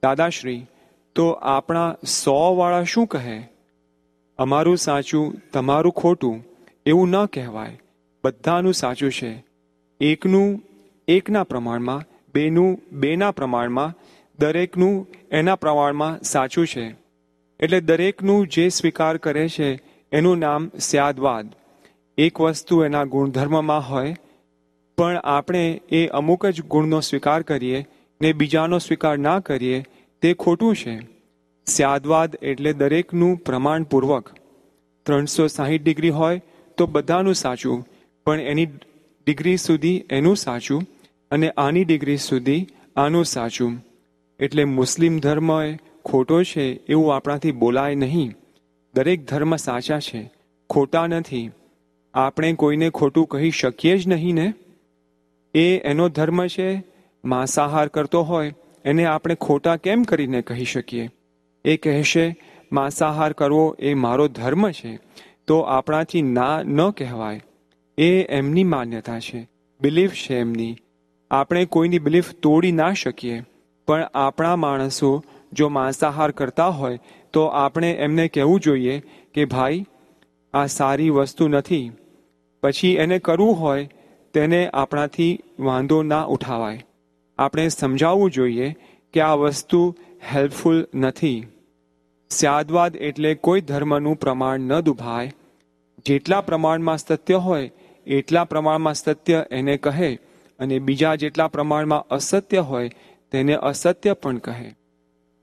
[0.02, 0.66] દાદાશ્રી,
[1.14, 3.42] તો આપણા સો વાળા શું કહે?
[4.38, 6.44] અમારું સાચું, તમારું ખોટું,
[6.86, 7.80] એવું ન કહેવાય.
[8.24, 9.44] બધાનું સાચું છે.
[10.00, 10.62] એકનું,
[11.08, 13.94] એકના પ્રમાણમાં, બેનું, બેના પ્રમાણમાં,
[14.38, 16.94] દરેકનું, એના પ્રમાણમાં સાચું છે.
[17.60, 19.80] એટલે દરેકનું જે સ્વીકાર કરે છે,
[20.12, 21.54] એનું નામ સ્યાદવાદ.
[22.18, 24.16] એક વસ્તુ એના ગુણધર્મમાં હોય,
[24.98, 27.86] પણ આપણે એ અમુક જ ગુણનો સ્વીકાર કરીએ
[28.20, 29.84] ને બીજાનો સ્વીકાર ના કરીએ,
[30.22, 30.94] તે ખોટું છે.
[31.66, 34.30] સ્યાદવાદ એટલે દરેકનું પ્રમાણપૂર્વક.
[35.06, 36.40] ત્રણસો સાહીઠ ડિગ્રી હોય
[36.78, 37.84] તો બધાનું સાચું,
[38.26, 40.86] પણ એની ડિગ્રી સુધી એનું સાચું
[41.30, 43.76] અને આની ડિગ્રી સુધી આનું સાચું.
[44.40, 45.50] એટલે મુસ્લિમ ધર્મ
[46.04, 48.34] ખોટો છે એવું આપણાથી બોલાય નહીં.
[48.94, 50.32] દરેક ધર્મ સાચા છે,
[50.70, 51.50] ખોટા નથી.
[52.16, 54.54] આપણે કોઈને ખોટું કહી શકીએ જ નહીં ને?
[55.54, 56.84] એ એનો ધર્મ છે,
[57.24, 61.10] માંસાહાર કરતો હોય, એને આપણે ખોટા કેમ કરીને કહી શકીએ?
[61.64, 62.36] એ કહેશે,
[62.72, 64.98] માંસાહાર કરવો એ મારો ધર્મ છે.
[65.46, 67.42] તો આપણાથી ના ન કહેવાય.
[67.98, 69.48] એ એમની માન્યતા છે,
[69.80, 70.76] બિલીફ છે એમની.
[71.30, 73.42] આપણે કોઈની બિલીફ તોડી ના શકીએ.
[73.86, 76.98] પણ આપણા માણસો જો માંસાહાર કરતા હોય,
[77.32, 79.02] તો આપણે એમને કહેવું જોઈએ
[79.34, 79.86] કે, ભાઈ,
[80.54, 81.90] આ સારી વસ્તુ નથી.
[82.66, 83.88] પછી એને કરવું હોય,
[84.34, 86.86] તેને આપણાથી વાંધો ના ઉઠાવાય.
[87.38, 88.76] આપણે સમજાવવું જોઈએ
[89.12, 89.96] કે આ વસ્તુ
[90.32, 91.46] હેલ્પફુલ નથી.
[92.30, 95.32] સ્યાદવાદ એટલે કોઈ ધર્મનું પ્રમાણ ન દુભાય.
[96.06, 97.70] જેટલા પ્રમાણમાં સત્ય હોય,
[98.06, 100.18] એટલા પ્રમાણમાં સત્ય એને કહે
[100.58, 102.90] અને બીજા જેટલા પ્રમાણમાં અસત્ય હોય,
[103.30, 104.74] તેને અસત્ય પણ કહે.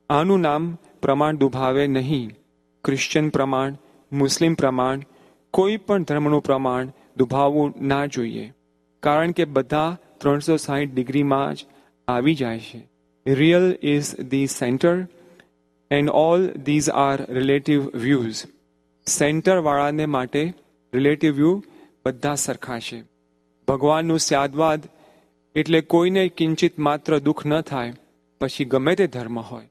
[0.09, 2.31] આનું નામ પ્રમાણ દુભાવે નહીં.
[2.83, 3.75] ક્રિશ્ચિયન પ્રમાણ,
[4.11, 5.01] મુસ્લિમ પ્રમાણ,
[5.51, 8.45] કોઈ પણ ધર્મનું પ્રમાણ દુભાવવું ના જોઈએ,
[9.03, 11.65] કારણ કે બધા ત્રણસો સાહીઠ ડિગ્રીમાં જ
[12.07, 12.79] આવી જાય છે.
[13.25, 14.95] Real is the centre
[15.91, 18.43] and all these are relative views
[19.07, 20.53] સેન્ટરવાળાને માટે
[20.93, 21.61] રિલેટિવ વ્યૂ
[22.05, 22.99] બધા સરખા છે.
[23.67, 24.81] ભગવાનનું સ્યાદવાદ
[25.55, 27.93] એટલે કોઈને કિંચિત માત્ર દુઃખ ન થાય,
[28.41, 29.67] પછી ગમે તે ધર્મ હોય.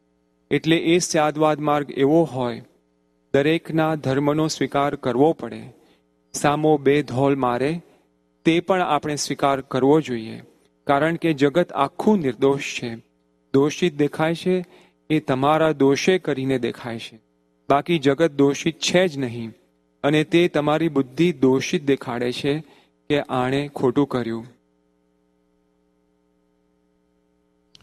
[0.50, 2.62] એટલે એ સ્યાદવાદ માર્ગ એવો હોય,
[3.35, 5.62] દરેકના ધર્મનો સ્વીકાર કરવો પડે.
[6.35, 7.83] સામો બે ધોલ મારે,
[8.45, 10.42] તે પણ આપણે સ્વીકાર કરવો જોઈએ,
[10.87, 12.97] કારણ કે જગત આખું નિર્દોષ છે.
[13.55, 14.66] દોષિત દેખાય છે,
[15.11, 17.21] એ તમારા દોષે કરીને દેખાય છે.
[17.68, 19.53] બાકી જગત દોષિત છે જ નહીં,
[20.05, 22.61] અને તે તમારી બુદ્ધિ દોષિત દેખાડે છે
[23.11, 24.47] કે આણે ખોટું કર્યું.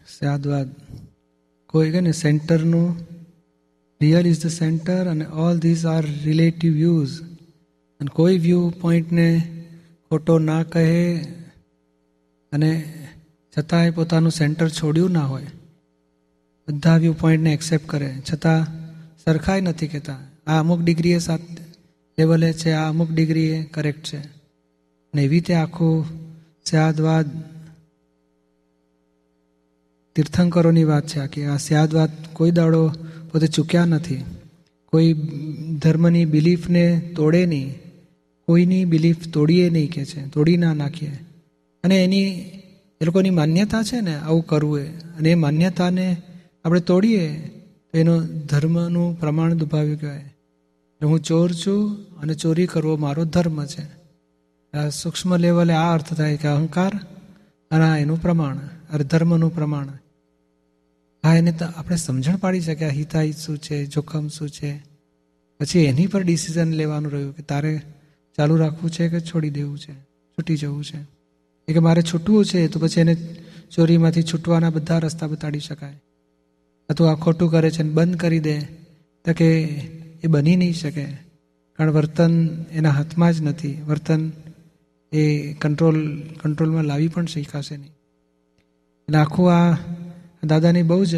[0.07, 0.69] સાદવાદ
[1.67, 2.95] કોઈ કે ને સેન્ટરનું,
[4.01, 7.38] રિયલ ઇઝ ધ સેન્ટર અને all these are relative views.
[7.99, 9.27] અને કોઈ વ્યૂ પોઈન્ટને
[10.09, 11.17] ખોટો ના કહે
[12.51, 12.71] અને
[13.57, 15.47] છતાંય પોતાનું સેન્ટર છોડ્યું ના હોય,
[16.67, 18.21] બધા વ્યૂ પોઈન્ટને એક્સેપ્ટ કરે.
[18.33, 18.67] છતાં
[19.25, 20.17] સરખાઈ નથી કહેતા.
[20.47, 21.39] આ અમુક ડિગ્રીએ સાત
[22.19, 24.17] લેવલે છે, આ અમુક ડિગ્રીએ કરેક્ટ છે.
[25.13, 26.05] અને એવી રીતે આખું
[26.65, 27.27] સ્યાદવાદ
[30.15, 31.45] તીર્થંકરોની વાત છે આખી.
[31.45, 32.89] આ સ્યાદવાદ કોઈ દાડો
[33.31, 34.23] પોતે ચૂક્યા નથી.
[34.85, 35.13] કોઈ
[35.79, 37.88] ધર્મની બિલીફને તોડે નહીં.
[38.49, 41.19] કોઈની બિલીફ તોડીએ નહીં કે છે, તોડી ના નાખીએ.
[41.83, 42.29] અને એની,
[43.01, 44.87] એ લોકોની માન્યતા છે ને, આવું કરવું એ.
[44.87, 46.17] અને એ માન્યતાને
[46.65, 47.47] આપણે તોડીએ,
[47.91, 50.35] તો એનો ધર્મનું પ્રમાણ દુભાવ્યું કહેવાય.
[51.03, 53.83] હું ચોર છું અને ચોરી કરવો મારો ધર્મ છે.
[54.77, 56.99] આ સૂક્ષ્મ લેવલે આ અર્થ થાય કે અહંકાર
[57.71, 58.57] અને આ એનું પ્રમાણ
[58.93, 59.87] અરે ધર્મનું પ્રમાણ.
[61.23, 64.83] હા એને તો આપણે સમજણ પાડી શક્યા હિતાહિત શું છે, જોખમ શું છે.
[65.59, 67.81] પછી એની પર ડિસિઝન લેવાનું રહ્યું કે તારે
[68.39, 69.93] ચાલુ રાખવું છે કે છોડી દેવું છે?
[69.93, 70.97] છૂટી જવું છે?
[71.67, 73.15] એ કે મારે છૂટવું છે તો પછી એને
[73.71, 76.01] ચોરીમાંથી છૂટવાના બધા રસ્તા બતાડી શકાય.
[76.89, 78.59] અથવા આ ખોટું કરે છે બંધ કરી દે.
[79.25, 79.61] તો કે
[80.23, 81.05] એ બની નહીં શકે.
[81.77, 83.81] કારણ વર્તન એના હાથમાં જ નથી.
[83.81, 84.31] વર્તન
[85.11, 87.91] એ કંટ્રોલ, કંટ્રોલમાં લાવી પણ શીખાશે નહીં.
[89.07, 89.77] એટલે આખું આ
[90.43, 91.15] દાદાની બહુ જ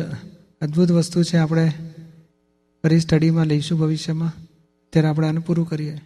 [0.62, 1.72] અદ્ભુત વસ્તુ છે આપણે
[2.84, 4.34] ફરી સ્ટડીમાં લઈશું ભવિષ્યમાં.
[4.90, 5.98] ત્યારે આપણે આને પૂરું કરીએ.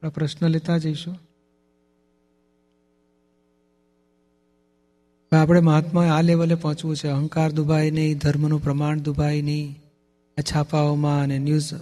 [0.00, 1.18] આપણા પ્રશ્ન લેતા જઈશું.
[5.32, 7.08] આપણે મહાત્મા આ લેવલે પહોંચવું છે.
[7.08, 9.78] અહંકાર દુભાય નહીં, ધર્મનું પ્રમાણ દુભાય નહીં.
[10.38, 11.74] આ છાપાઓમાં અને ન્યૂઝ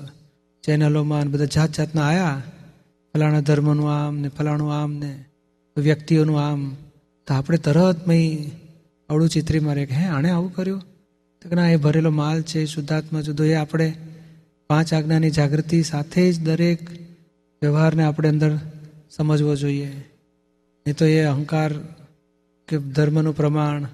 [0.63, 2.43] ચેનલોમાં ને બધા જાત જાતના આવ્યા
[3.15, 5.25] ફલાણા ધર્મનું આમ ને ફલાણું આમ ને
[5.77, 6.75] વ્યક્તિઓનું આમ.
[7.27, 8.37] તો આપણે તરત મય
[9.09, 10.81] અવળું ચિત્રી મારે કે, હે, આણે આવું કર્યું?
[11.43, 13.95] તો ના, એ ભરેલો માલ છે, શુદ્ધાત્મા જુદો એ આપણે
[14.67, 17.08] પાંચ આજ્ઞાની જાગૃતિ સાથે જ દરેક
[17.63, 18.59] વ્યવહારને આપણે અંદર
[19.11, 19.89] સમજવો જોઈએ.
[20.87, 21.73] નહીં તો એ અહંકાર
[22.69, 23.87] કે ધર્મનું પ્રમાણ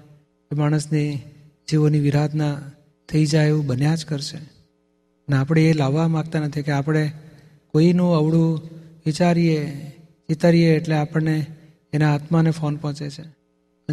[0.51, 1.15] એ માણસની
[1.69, 2.61] જીવોની વિરાધના
[3.09, 4.37] થઈ જાય એવું બન્યા જ કરશે.
[5.27, 7.11] અને આપણે એ લાવવા માગતા નથી કે આપણે
[7.71, 8.61] કોઈનું અવળું
[9.05, 9.89] વિચારીએ,
[10.27, 11.45] ચિતરીએ એટલે આપણને
[11.93, 13.23] એના આત્માને ફોન પહોંચે છે.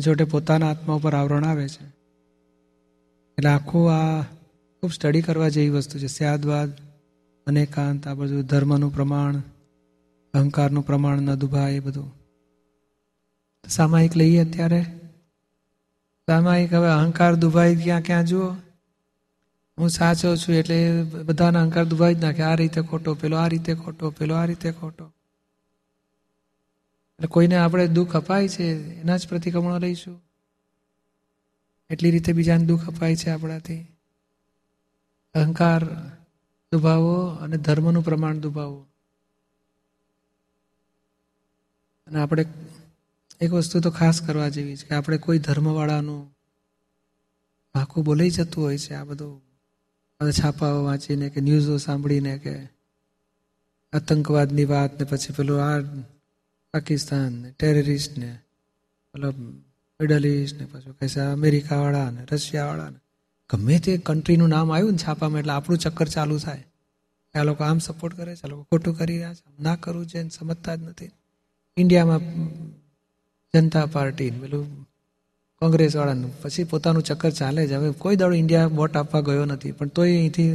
[0.07, 1.85] છોટે પોતાના આત્મા ઉપર આવરણ આવે છે.
[3.39, 4.23] એટલે આખું આ
[4.81, 6.07] ખૂબ સ્ટડી કરવા જેવી વસ્તુ છે.
[6.07, 6.73] સ્યાદવાદ,
[7.47, 9.43] અનેકાંત, આ બધું ધર્મનું પ્રમાણ
[10.35, 12.15] અહંકારનું પ્રમાણ ન દુભાય એ બધું.
[13.69, 14.83] સામાયિક લઈએ અત્યારે?
[16.27, 18.55] સામાયિક હવે અહંકાર દુભાઈ ક્યાં ક્યાં જુઓ?
[19.79, 22.43] હું સાચો છું એટલે બધાના અહંકાર દુભાઈ જ નાખે.
[22.43, 25.05] આ રીતે ખોટો પેલો, આ રીતે ખોટો પેલો, આ રીતે ખોટો.
[27.19, 28.65] એટલે કોઈને આપણે દુઃખ અપાય છે,
[29.01, 30.23] એના જ પ્રતિક્રમણો લઈશું.
[31.91, 33.87] એટલી રીતે બીજાને દુઃખ અપાય છે આપણાથી.
[35.35, 35.85] અહંકાર
[36.73, 38.87] દુભાવો અને ધર્મનું પ્રમાણ દુભાવો.
[42.13, 42.47] અને આપણે
[43.41, 46.21] એક વસ્તુ તો ખાસ કરવા જેવી છે કે આપણે કોઈ ધર્મવાળાનું
[47.75, 49.41] આખું બોલાઈ જતું હોય છે આ બધું.
[50.43, 52.55] છાપાઓ વાંચીને કે ન્યૂઝો સાંભળીને કે
[53.93, 55.81] આતંકવાદની વાત ને પછી પેલું આ
[56.75, 58.39] પાકિસ્તાન ને ટેરરિસ્ટ ને,
[59.15, 59.39] મતલબ
[60.01, 63.01] મિડલ ઇસ્ટ ને પછી કહેશે અમેરિકાવાળા ને, રશિયાવાળા ને.
[63.51, 66.65] ગમે તે કન્ટ્રીનું નામ આવ્યું ને છાપામાં એટલે આપણું ચક્કર ચાલુ થાય.
[67.35, 69.63] આ લોકો આમ સપોર્ટ કરે છે, આ લોકો ખોટું કરી રહ્યા છે.
[69.63, 71.11] ના કરવું છે સમજતા જ નથી.
[71.77, 72.21] ઇન્ડિયામાં
[73.55, 74.67] જનતા પાર્ટી પેલું
[75.63, 76.33] કોંગ્રેસવાળાનું.
[76.43, 77.73] પછી પોતાનું ચક્કર ચાલે જ.
[77.73, 80.51] હવે કોઈ દાડો ઇન્ડિયા વોટ આપવા ગયો નથી, પણ તોય અહીંથી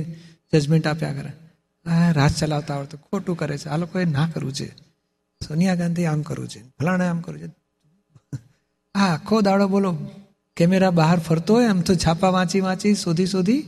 [0.54, 1.32] જજમેન્ટ આપ્યા કરે.
[1.86, 3.70] આ રાજ ચલાવતા આવડતું ખોટું કરે છે.
[3.70, 4.68] આ લોકોએ ના કરવું છે.
[5.42, 6.62] સોનિયા ગાંધી આમ કરવું છે.
[6.70, 7.48] ફલાણે આમ કરવું છે.
[8.96, 9.92] હા આખો દાડો બોલો,
[10.58, 13.60] કેમેરા બહાર ફરતો હોય આમ તો છાપા વાંચી વાંચી શોધી શોધી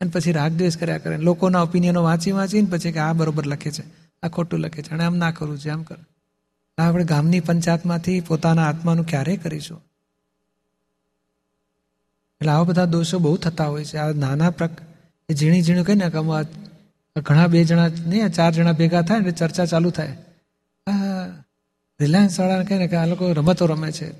[0.00, 1.16] અને પછી રાગદ્વેષ કર્યા કરે.
[1.18, 3.84] લોકોના ઓપિનિયનો વાંચી વાંચીને પછી કે આ બરોબર લખે છે,
[4.22, 5.96] આ ખોટું લખે છે અને આમ ના કરવું છે, આમ કર.
[5.96, 6.13] આ
[6.78, 9.78] આપણે ગામની પંચાયતમાંથી પોતાના આત્માનું ક્યારે કરીશું?
[12.40, 13.96] એટલે આવા બધા દોષો બહુ થતા હોય છે.
[13.96, 14.70] આ નાના પ્રક
[15.30, 19.90] ઝીણી ઝીણું કહીને કે ઘણા બે જણા નહીં ચાર જણા ભેગા થાય એટલે ચર્ચા ચાલુ
[19.90, 20.16] થાય.
[22.00, 24.10] રિલાયન્સ વાળાને કહે ને કે આ લોકો રમતો રમે છે.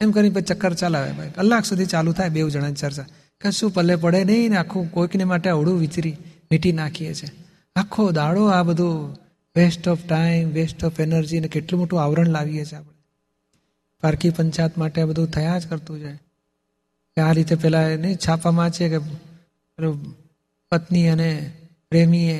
[0.00, 1.30] એમ કરીને પછી ચક્કર ચલાવે ભાઈ.
[1.30, 3.06] કલાક સુધી ચાલુ થાય બે જણાની ચર્ચા.
[3.40, 4.24] કશું પલ્લે પડે?
[4.24, 6.16] નહીં, ને આખું કોઈકને માટે અવળું વિચરી
[6.52, 7.30] મીટી નાખીએ છીએ
[7.76, 9.16] આખો દાડો આ બધું
[9.56, 12.98] waste of time waste of energy ને કેટલું મોટું આવરણ લાવીએ છીએ આપણે.
[14.02, 16.18] પારકી પંચાયત માટે આ બધું થયા જ કરતું જાય.
[17.16, 18.98] કે આ રીતે પેલા નહીં છાપામાં છે કે
[20.68, 21.30] પત્ની અને
[21.90, 22.38] પ્રેમીએ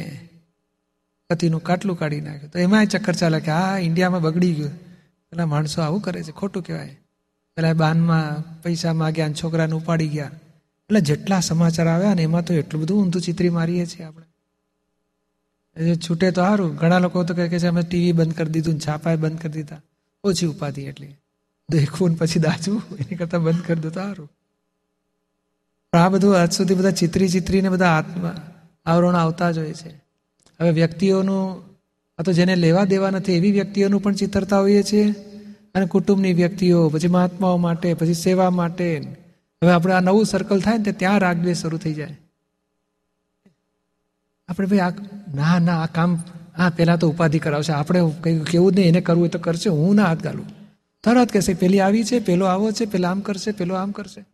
[1.31, 2.51] પતિનું કાટલું કાઢી નાખ્યું.
[2.51, 4.71] તો એમાંય ચક્કર ચાલે કે આ ઇન્ડિયામાં બગડી ગયું.
[5.31, 6.99] પેલા માણસો આવું કરે છે, ખોટું કહેવાય.
[7.57, 10.31] પેલા બાનમાં પૈસા માગ્યા છોકરાને ઉપાડી ગયા.
[10.89, 14.26] એટલે જેટલા સમાચાર આવ્યા ને એમાં તો એટલું બધું ઊંધું ચિત્રી મારીએ છીએ આપણે.
[15.77, 19.17] એ છૂટે તો સારું ઘણા લોકો તો કહે છે, અમે ટીવી બંધ કરી દીધું છાપાએ
[19.17, 19.81] બંધ કરી દીધા.
[20.25, 21.17] ઓછી ઉપાધિ એટલી.
[21.71, 24.31] દેખવું પછી દાચવું એની કરતાં બંધ કરી દો તો સારું
[25.93, 28.37] પણ આ બધું આજ સુધી બધા ચિત્રી ચિત્રીને બધા આત્મા
[28.87, 29.89] આવરણ આવતા જ હોય છે.
[30.61, 31.63] હવે વ્યક્તિઓનું,
[32.19, 35.11] આ તો જેને લેવા દેવા નથી, એવી વ્યક્તિઓનું પણ ચિતરતા હોઈએ છીએ.
[35.75, 38.99] અને કુટુંબની વ્યક્તિઓ, પછી મહાત્માઓ માટે, પછી સેવા માટે.
[39.65, 42.19] હવે આપણે આ નવું સર્કલ થાય ને ત્યાં રાગદ્વેષ શરૂ થઈ જાય.
[44.49, 44.91] આપણે ભાઈ આ
[45.35, 46.15] ના ના, આ કામ
[46.57, 47.73] હા પહેલાં તો ઉપાધિ કરાવશે.
[47.73, 49.71] આપણે કંઈ કેવું જ નહીં, એને કરવું તો કરશે.
[49.71, 50.47] હું ના હાથ ગાલું.
[51.05, 54.25] તરત કહેશે, પેલી આવી છે, પેલો આવો છે, પેલા આમ કરશે, પેલો આમ કરશે.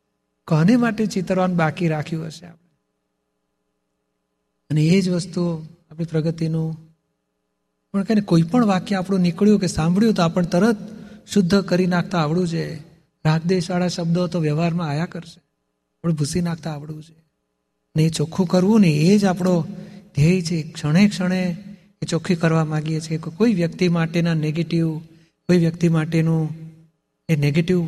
[0.48, 2.70] કોને માટે ચિતરવાનું બાકી રાખ્યું હશે આપણે?
[4.70, 6.77] અને એ જ વસ્તુ આપણી પ્રગતિનું.
[7.92, 10.77] પણ કહે કોઈ પણ વાક્ય આપણું નીકળ્યું કે સાંભળ્યું તો આપણને તરત
[11.29, 12.75] શુદ્ધ કરી નાખતા આવડવું છે.
[13.25, 15.40] રાગદેશવાળા શબ્દો તો વ્યવહારમાં આયા કરશે.
[15.98, 17.22] આપણે ભૂસી નાખતા આવડવું છે.
[17.96, 19.66] ને એ ચોખ્ખું કરવું ને એ જ આપણો
[20.14, 21.57] ધ્યેય છે, ક્ષણે ક્ષણે
[22.03, 24.98] એ ચોખ્ખી કરવા માગીએ છીએ કે કોઈ વ્યક્તિ માટેના નેગેટિવ
[25.48, 26.55] કોઈ વ્યક્તિ માટેનું
[27.29, 27.81] એ નેગેટિવ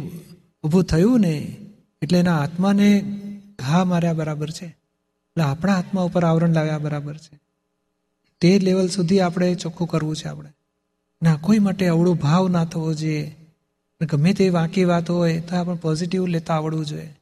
[0.65, 1.57] ઊભું થયું ને,
[2.03, 3.05] એટલે એના આત્માને
[3.59, 4.67] ઘા માર્યા બરાબર છે.
[4.67, 7.41] એટલે આપણા આત્મા ઉપર આવરણ લાવ્યા બરાબર છે.
[8.41, 10.51] તે લેવલ સુધી આપણે ચોખ્ખું કરવું છે આપણે.
[11.23, 13.37] ના કોઈ માટે અવળો ભાવ ના થવો જોઈએ.
[14.03, 17.17] ગમે તે વાંકી વાત હોય તો આપણે પોઝિટિવ લેતા આવડવું જોઈએ.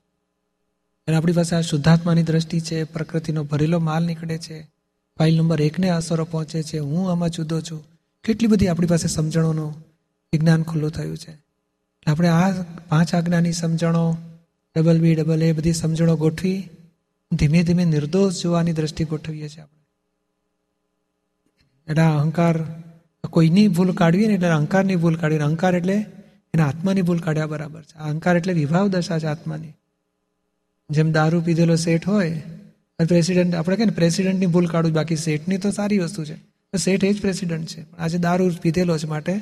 [1.07, 4.71] અને આપણી પાસે આ શુદ્ધાત્માની દ્રષ્ટિ છે, પ્રકૃતિનો ભરેલો માલ નીકળે છે.
[5.19, 6.79] ફાઇલ નંબર એકને અસરો પહોંચે છે.
[6.79, 7.85] હું આમાં જુદો છું.
[8.25, 9.75] કેટલી બધી આપણી પાસે સમજણોનું
[10.33, 11.39] વિજ્ઞાન ખુલ્લું થયું છે.
[12.07, 14.17] આપણે આ પાંચ આજ્ઞાની સમજણો,
[14.77, 16.69] ડબલ બી, ડબલ એ બધી સમજણો ગોઠવી,
[17.33, 19.83] ધીમે ધીમે નિર્દોષ જોવાની દ્રષ્ટિ ગોઠવીએ છીએ આપણે.
[21.89, 22.65] એટલે અહંકાર
[23.31, 25.39] કોઈની ભૂલ કાઢવી ને એટલે અહંકારની ભૂલ કાઢવી.
[25.39, 26.07] અહંકાર એટલે
[26.55, 27.99] એના આત્માની ભૂલ કાઢ્યા બરાબર છે.
[27.99, 29.73] અહંકાર એટલે વિભાવ દશા છે આત્માની.
[30.91, 32.43] જેમ દારૂ પીધેલો શેઠ હોય
[32.99, 36.37] અને પ્રેસિડેન્ટ આપણે કહે ને પ્રેસિડેન્ટની ભૂલ કાઢવું બાકી સેઠની તો સારી વસ્તુ છે.
[36.77, 37.83] શેઠ એ જ પ્રેસિડેન્ટ છે.
[37.85, 39.39] પણ આજે દારૂ પીધેલો છે માટે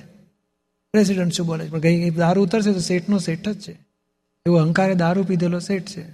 [0.93, 1.71] પ્રેસિડેન્ટ શું બોલે છે?
[1.71, 3.73] પણ ગઈ દારૂ ઉતરશે તો શેઠનો શેઠ જ છે.
[4.47, 6.11] એવો અહંકારે દારૂ પીધેલો શેઠ છે.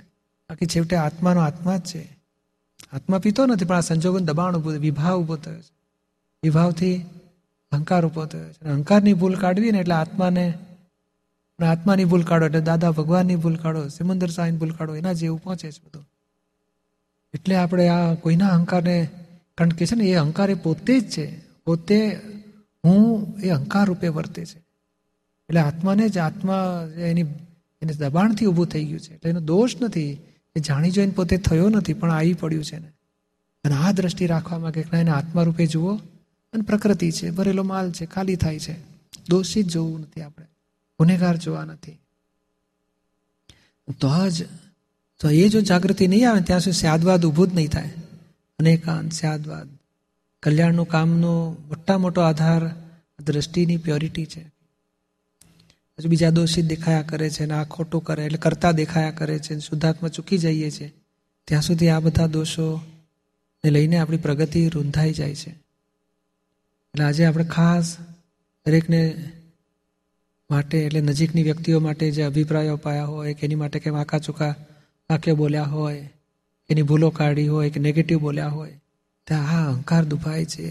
[0.51, 2.17] બાકી છેવટે આત્માનો આત્મા જ છે.
[2.93, 5.75] આત્મા પીતો નથી, પણ આ સંજોગોનું દબાણ ઊભું વિભાવ ઊભો થયો છે.
[6.43, 6.97] વિભાવથી
[7.73, 8.69] અહંકાર ઊભો થયો છે.
[8.69, 10.55] અહંકારની ભૂલ કાઢવી ને એટલે આત્માને
[11.63, 15.73] આત્માની ભૂલ કાઢો એટલે દાદા ભગવાનની ભૂલ કાઢો, સિમંદર સાહીની ભૂલ કાઢો, એના જેવું પહોંચે
[15.73, 16.09] છે બધું.
[17.37, 19.09] એટલે આપણે આ કોઈના અહંકારને,
[19.55, 21.41] કારણ કે છે ને એ અહંકાર એ પોતે જ છે.
[21.65, 22.21] પોતે
[22.85, 24.59] હું એ અહંકાર રૂપે વર્તે છે.
[25.49, 27.21] એટલે આત્માને જ આત્મા એની,
[27.83, 29.15] એને દબાણથી ઊભું થઈ ગયું છે.
[29.15, 30.19] એટલે એનો દોષ નથી.
[30.57, 32.93] એ જાણી જોઈને પોતે થયો નથી, પણ આવી પડ્યું છે ને
[33.65, 35.97] અને આ દ્રષ્ટિ રાખવામાં કે એને આત્મા રૂપે જુઓ,
[36.53, 38.81] અને પ્રકૃતિ છે, ભરેલો માલ છે, ખાલી થાય છે.
[39.29, 40.47] દોષી જ જોવું નથી આપણે.
[40.99, 41.93] ગુનેગાર જોવા નથી.
[44.01, 44.47] તો જ
[45.19, 47.89] તો એ જો જાગૃતિ નહીં આવે ત્યાં સુધી સ્યાદવાદ ઊભું જ નહીં થાય.
[48.59, 49.69] અનેકાંત સ્યાદવાદ.
[50.43, 52.71] કલ્યાણનું કામનો મોટા મોટો આધાર
[53.25, 54.41] દ્રષ્ટિની પ્યોરિટી છે.
[55.99, 59.59] હજુ બીજા દોષિત દેખાયા કરે છે ને આ ખોટું કરે એટલે કરતા દેખાયા કરે છે
[59.59, 60.93] શુદ્ધાત્મા ચૂકી જઈએ છીએ
[61.45, 62.81] ત્યાં સુધી આ બધા દોષો
[63.65, 65.51] ને લઈને આપણી પ્રગતિ રૂંધાઈ જાય છે.
[66.95, 67.97] એટલે આજે આપણે ખાસ
[68.67, 69.33] દરેકને
[70.51, 74.55] માટે એટલે નજીકની વ્યક્તિઓ માટે જે અભિપ્રાયો અપાયા હોય એની માટે કે આકા ચૂકા
[75.11, 76.11] વાક્યો બોલ્યા હોય,
[76.71, 78.81] એની ભૂલો કાઢી હોય, કે નેગેટિવ બોલ્યા હોય
[79.27, 80.71] ત્યાં આ અહંકાર દુભાય છે.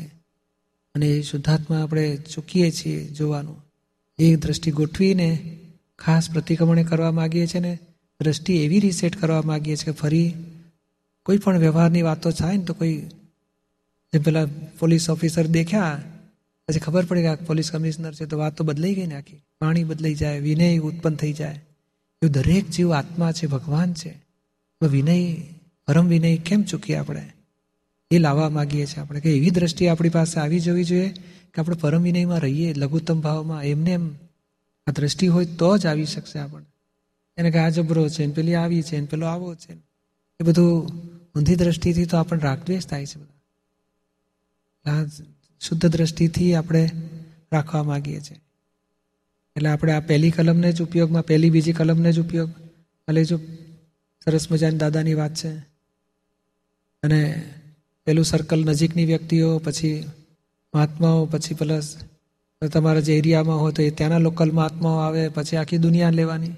[0.95, 3.65] અને એ શુદ્ધાત્મા આપણે ચૂકીએ છીએ જોવાનું.
[4.19, 5.57] એ દ્રષ્ટિ ગોઠવીને
[5.99, 7.79] ખાસ પ્રતિક્રમણે કરવા માગીએ છીએ ને
[8.21, 10.33] દ્રષ્ટિ એવી રીસેટ કરવા માગીએ છીએ કે ફરી
[11.25, 12.97] કોઈ પણ વ્યવહારની વાતો થાય ને તો કોઈ
[14.13, 14.45] જે પેલા
[14.79, 16.01] પોલીસ ઓફિસર દેખ્યા,
[16.67, 19.41] પછી ખબર પડી કે પોલીસ કમિશનર છે, તો વાત તો બદલાઈ ગઈ ને આખી.
[19.61, 21.55] પાણી બદલાઈ જાય, વિનય ઉત્પન્ન થઈ જાય.
[22.21, 24.24] એવું દરેક જીવ આત્મા છે, ભગવાન છે.
[24.85, 25.35] વિનય,
[25.87, 27.31] પરમ વિનય કેમ ચૂકીએ આપણે?
[28.11, 31.09] એ લાવવા માગીએ છીએ આપણે કે એવી દ્રષ્ટિ આપણી પાસે આવી જવી જોઈએ
[31.53, 34.15] કે આપણે પરમ વિનયમાં રહીએ, લઘુત્તમ ભાવમાં, એમને એમ
[34.87, 36.65] આ દ્રષ્ટિ હોય તો જ આવી શકશે આપણને.
[37.37, 39.73] એને કે આ જબરો છે ને પેલી આવી છે ને પેલો આવો છે.
[40.39, 40.87] એ બધું
[41.35, 45.05] ઊંધી દ્રષ્ટિથી તો આપણને રાગદ્વેષ થાય છે બધા.
[45.59, 46.89] શુદ્ધ દ્રષ્ટિથી આપણે
[47.53, 48.37] રાખવા માગીએ છીએ.
[49.55, 52.49] એટલે આપણે આ પહેલી કલમને જ ઉપયોગમાં, પહેલી બીજી કલમને જ ઉપયોગ
[53.11, 53.39] લેજો
[54.25, 55.49] સરસ મજાની દાદાની વાત છે.
[57.03, 57.51] અને
[58.05, 60.05] પેલું સર્કલ નજીકની વ્યક્તિઓ, પછી
[60.73, 61.97] મહાત્માઓ, પછી પ્લસ
[62.73, 66.51] તમારા જે એરિયામાં હોય તો એ ત્યાંના લોકલ મહાત્માઓ આવે, પછી આખી દુનિયા લેવાની.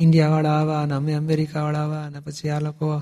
[0.00, 3.00] ઇન્ડિયાવાળા આવા અને અમે અમેરિકાવાળા આવા અને પછી આ લોકો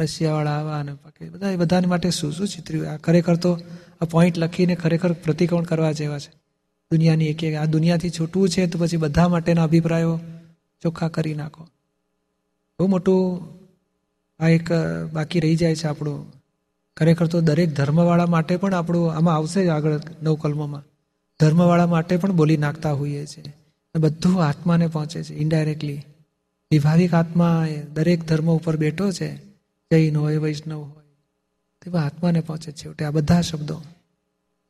[0.00, 0.92] રશિયાવાળા આવા અને
[1.28, 3.58] બધા બધાને માટે શું શું ચિત્ર્યું આ ખરેખર તો
[4.00, 6.30] આ પોઈન્ટ લખીને ખરેખર પ્રતિકોણ કરવા જેવા છે.
[6.90, 10.20] દુનિયાની એક એક આ દુનિયાથી છૂટવું છે તો પછી બધા માટેના અભિપ્રાયો
[10.82, 11.68] ચોખ્ખા કરી નાખો.
[12.80, 13.22] બહુ મોટું
[14.40, 14.68] આ એક
[15.12, 16.20] બાકી રહી જાય છે આપણું.
[16.96, 20.84] ખરેખર તો દરેક ધર્મવાળા માટે પણ આપણું આમાં આવશે જ આગળ નવકલ્મોમાં.
[21.40, 23.52] ધર્મવાળા માટે પણ બોલી નાખતા હોઈએ છીએ
[23.98, 26.02] બધું આત્માને પહોંચે છે ઇન્ડાયરેક્ટલી
[26.70, 29.36] વિભાવિક આત્મા દરેક ધર્મ ઉપર બેઠો છે,
[29.90, 31.08] જૈન હોય, વૈષ્ણવ હોય
[31.82, 33.82] તે આત્માને પહોંચે છેવટે આ બધા શબ્દો.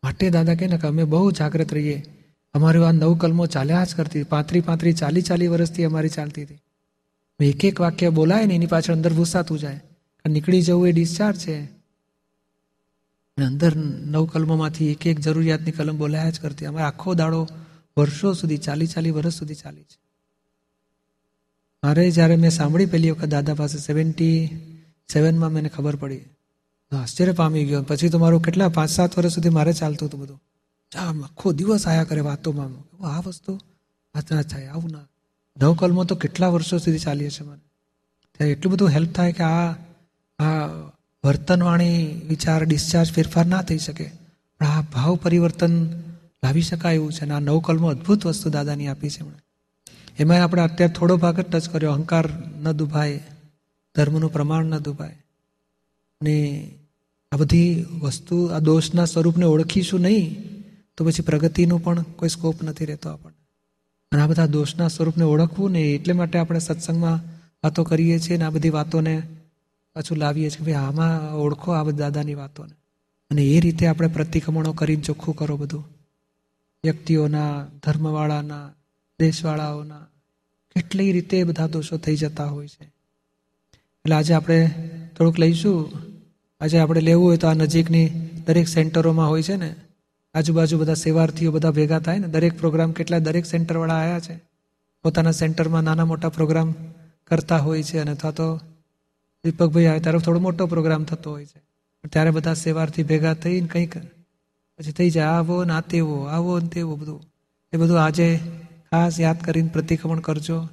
[0.03, 1.99] માટે દાદા કહે ને કે અમે બહુ જાગ્રત રહીએ.
[2.55, 6.59] અમારી આ નવ કલમો ચાલ્યા જ કરતી, પાંત્રી પાંત્રી ચાલી ચાલી વર્ષથી અમારી ચાલતી હતી.
[7.45, 9.81] એક એક વાક્ય બોલાય ને એની પાછળ અંદર ભૂસાતું જાય.
[10.29, 11.63] નીકળી જવું એ ડિસ્ચાર્જ છે.
[13.47, 16.67] અંદર નવ કલમોમાંથી એક એક જરૂરિયાતની કલમ બોલાયા જ કરતી.
[16.67, 17.49] અમે આખો દાડો
[17.97, 19.99] વર્ષો સુધી, ચાલી ચાલી વર્ષ સુધી ચાલી છે.
[21.85, 24.49] મારે જ્યારે મેં સાંભળી પહેલી વખત દાદા પાસે સેવન્ટી
[25.13, 26.21] સેવનમાં મને ખબર પડી.
[26.93, 27.83] આશ્ચર્ય પામી ગયો.
[27.83, 30.41] પછી તો મારું કેટલા પાંચ સાત વર્ષ સુધી મારે ચાલતું હતું બધું.
[30.99, 33.05] આખો દિવસ આયા કરે વાતોમાં.
[33.07, 33.61] આ વસ્તુ
[34.15, 34.99] આ થાય, આવું ના
[35.57, 37.61] નવ કલમો તો કેટલા વર્ષો સુધી ચાલી છે મને?
[38.39, 39.73] ત્યારે એટલું બધું હેલ્પ થાય કે આ
[40.39, 40.67] આ
[41.25, 44.11] વર્તનવાણી વિચાર ડિસ્ચાર્જ ફેરફાર ના થઈ શકે.
[44.59, 45.87] પણ આ ભાવ પરિવર્તન
[46.45, 49.39] લાવી શકાય એવું છે અને આ નવ કલમો અદ્ભુત વસ્તુ દાદાની આપી છે એમણે
[50.19, 51.93] એમાં આપણે અત્યારે થોડો ભાગ જ ટચ કર્યો.
[51.93, 52.31] અહંકાર
[52.61, 53.21] ન દુભાય,
[53.97, 55.17] ધર્મનું પ્રમાણ ન દુભાય.
[56.21, 56.69] અને
[57.33, 60.37] આ બધી વસ્તુ આ દોષના સ્વરૂપને ઓળખીશું નહીં,
[60.97, 63.40] તો પછી પ્રગતિનું પણ કોઈ સ્કોપ નથી રહેતો આપણને.
[64.13, 67.21] અને આ બધા દોષના સ્વરૂપને ઓળખવું ને એટલે માટે આપણે સત્સંગમાં
[67.65, 69.23] વાતો કરીએ છીએ ને આ બધી વાતોને
[69.95, 72.73] પાછું લાવીએ છીએ ભાઈ આમાં ઓળખો આ બધા દાદાની વાતોને.
[73.31, 75.89] અને એ રીતે આપણે પ્રતિક્રમણો કરીને ચોખ્ખું કરો બધું.
[76.85, 78.71] વ્યક્તિઓના, ધર્મવાળાના,
[79.21, 79.99] દેશવાળાઓના,
[80.77, 82.85] કેટલી રીતે બધા દોષો થઈ જતા હોય છે.
[83.75, 84.71] એટલે આજે આપણે
[85.19, 85.93] થોડુંક લઈશું.
[86.61, 88.09] આજે આપણે લેવું હોય તો આ નજીકની
[88.47, 89.75] દરેક સેન્ટરોમાં હોય છે ને
[90.35, 94.41] આજુબાજુ બધા સેવાર્થીઓ બધા ભેગા થાય ને, દરેક પ્રોગ્રામ કેટલા, દરેક સેન્ટરવાળા આવ્યા છે.
[95.03, 96.75] પોતાના સેન્ટરમાં નાના મોટા પ્રોગ્રામ
[97.27, 98.57] કરતા હોય છે અને અથવા તો
[99.45, 101.63] દીપકભાઈ આવે ત્યારે થોડો મોટો પ્રોગ્રામ થતો હોય છે.
[102.09, 103.99] ત્યારે બધા સેવાર્થી ભેગા થઈને કંઈક
[104.79, 107.23] પછી થઈ જાય, આવો ને આ તેવો, આવો ને તેવો બધું.
[107.73, 108.41] એ બધું આજે
[108.91, 110.69] ખાસ યાદ કરીને પ્રતિક્રમણ કરજો.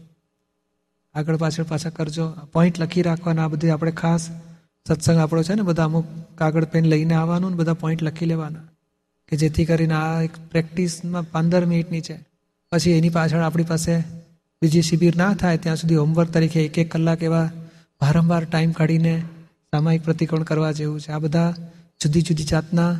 [1.14, 2.30] આગળ પાછળ પાછા કરજો.
[2.30, 4.30] પોઈન્ટ લખી રાખવાના, આ બધી આપણે ખાસ
[4.88, 6.06] સત્સંગ આપણો છે ને, બધા અમુક
[6.36, 8.60] કાગળ, પેન લઈને આવવાનું ને બધા પોઈન્ટ લખી લેવાના.
[9.28, 12.20] કે જેથી કરીને આ એક પ્રેક્ટિસમાં પંદર મિનિટની છે.
[12.72, 14.00] પછી એની પાછળ આપણી પાસે
[14.62, 17.52] બીજી શિબિર ના થાય ત્યાં સુધી હોમવર્ક તરીકે એક એક કલાક એવા
[18.02, 19.22] વારંવાર ટાઈમ કાઢીને
[19.72, 21.12] સામાયિક પ્રતિક્રમણ કરવા જેવું છે.
[21.12, 21.56] આ બધા
[22.04, 23.00] જુદી જુદી જાતના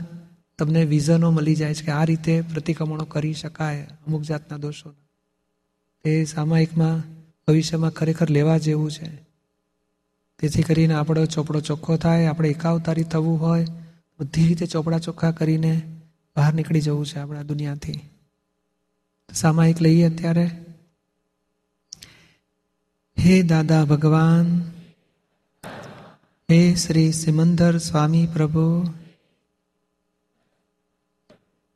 [0.60, 4.94] તમને વિઝનો મળી જાય છે કે આ રીતે પ્રતિક્રમણો કરી શકાય અમુક જાતના દોષો.
[6.06, 7.00] એ સામાયિકમાં
[7.48, 9.28] ભવિષ્યમાં ખરેખર લેવા જેવું છે.
[10.40, 13.68] તેથી કરીને આપણો ચોપડો ચોખ્ખો થાય, આપણે એકાવતારી થવું હોય,
[14.20, 15.82] બધી રીતે ચોપડા ચોખ્ખા કરીને
[16.38, 18.00] બહાર નીકળી જવું છે આપણા દુનિયાથી.
[19.34, 20.44] સામાયિક લઈએ અત્યારે.
[23.20, 24.72] હે દાદા ભગવાન,
[26.50, 28.94] હે શ્રી સિમંદર સ્વામી પ્રભુ,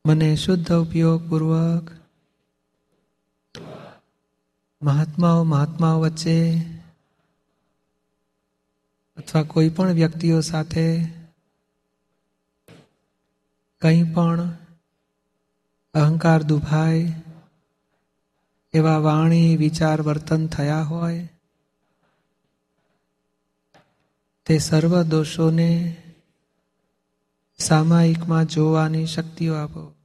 [0.06, 1.92] મને શુદ્ધ ઉપયોગપૂર્વક
[4.82, 6.62] મહાત્માઓ મહાત્માઓ વચ્ચે
[9.18, 11.08] અથવા કોઈ પણ વ્યક્તિઓ સાથે
[13.82, 14.58] કંઈ પણ
[15.94, 17.14] અહંકાર દુભાય,
[18.74, 21.30] એવા વાણી, વિચાર, વર્તન થયા હોય,
[24.46, 25.98] તે સર્વ દોષોને
[27.58, 30.01] સામાયિકમાં જોવાની શક્તિઓ આપો.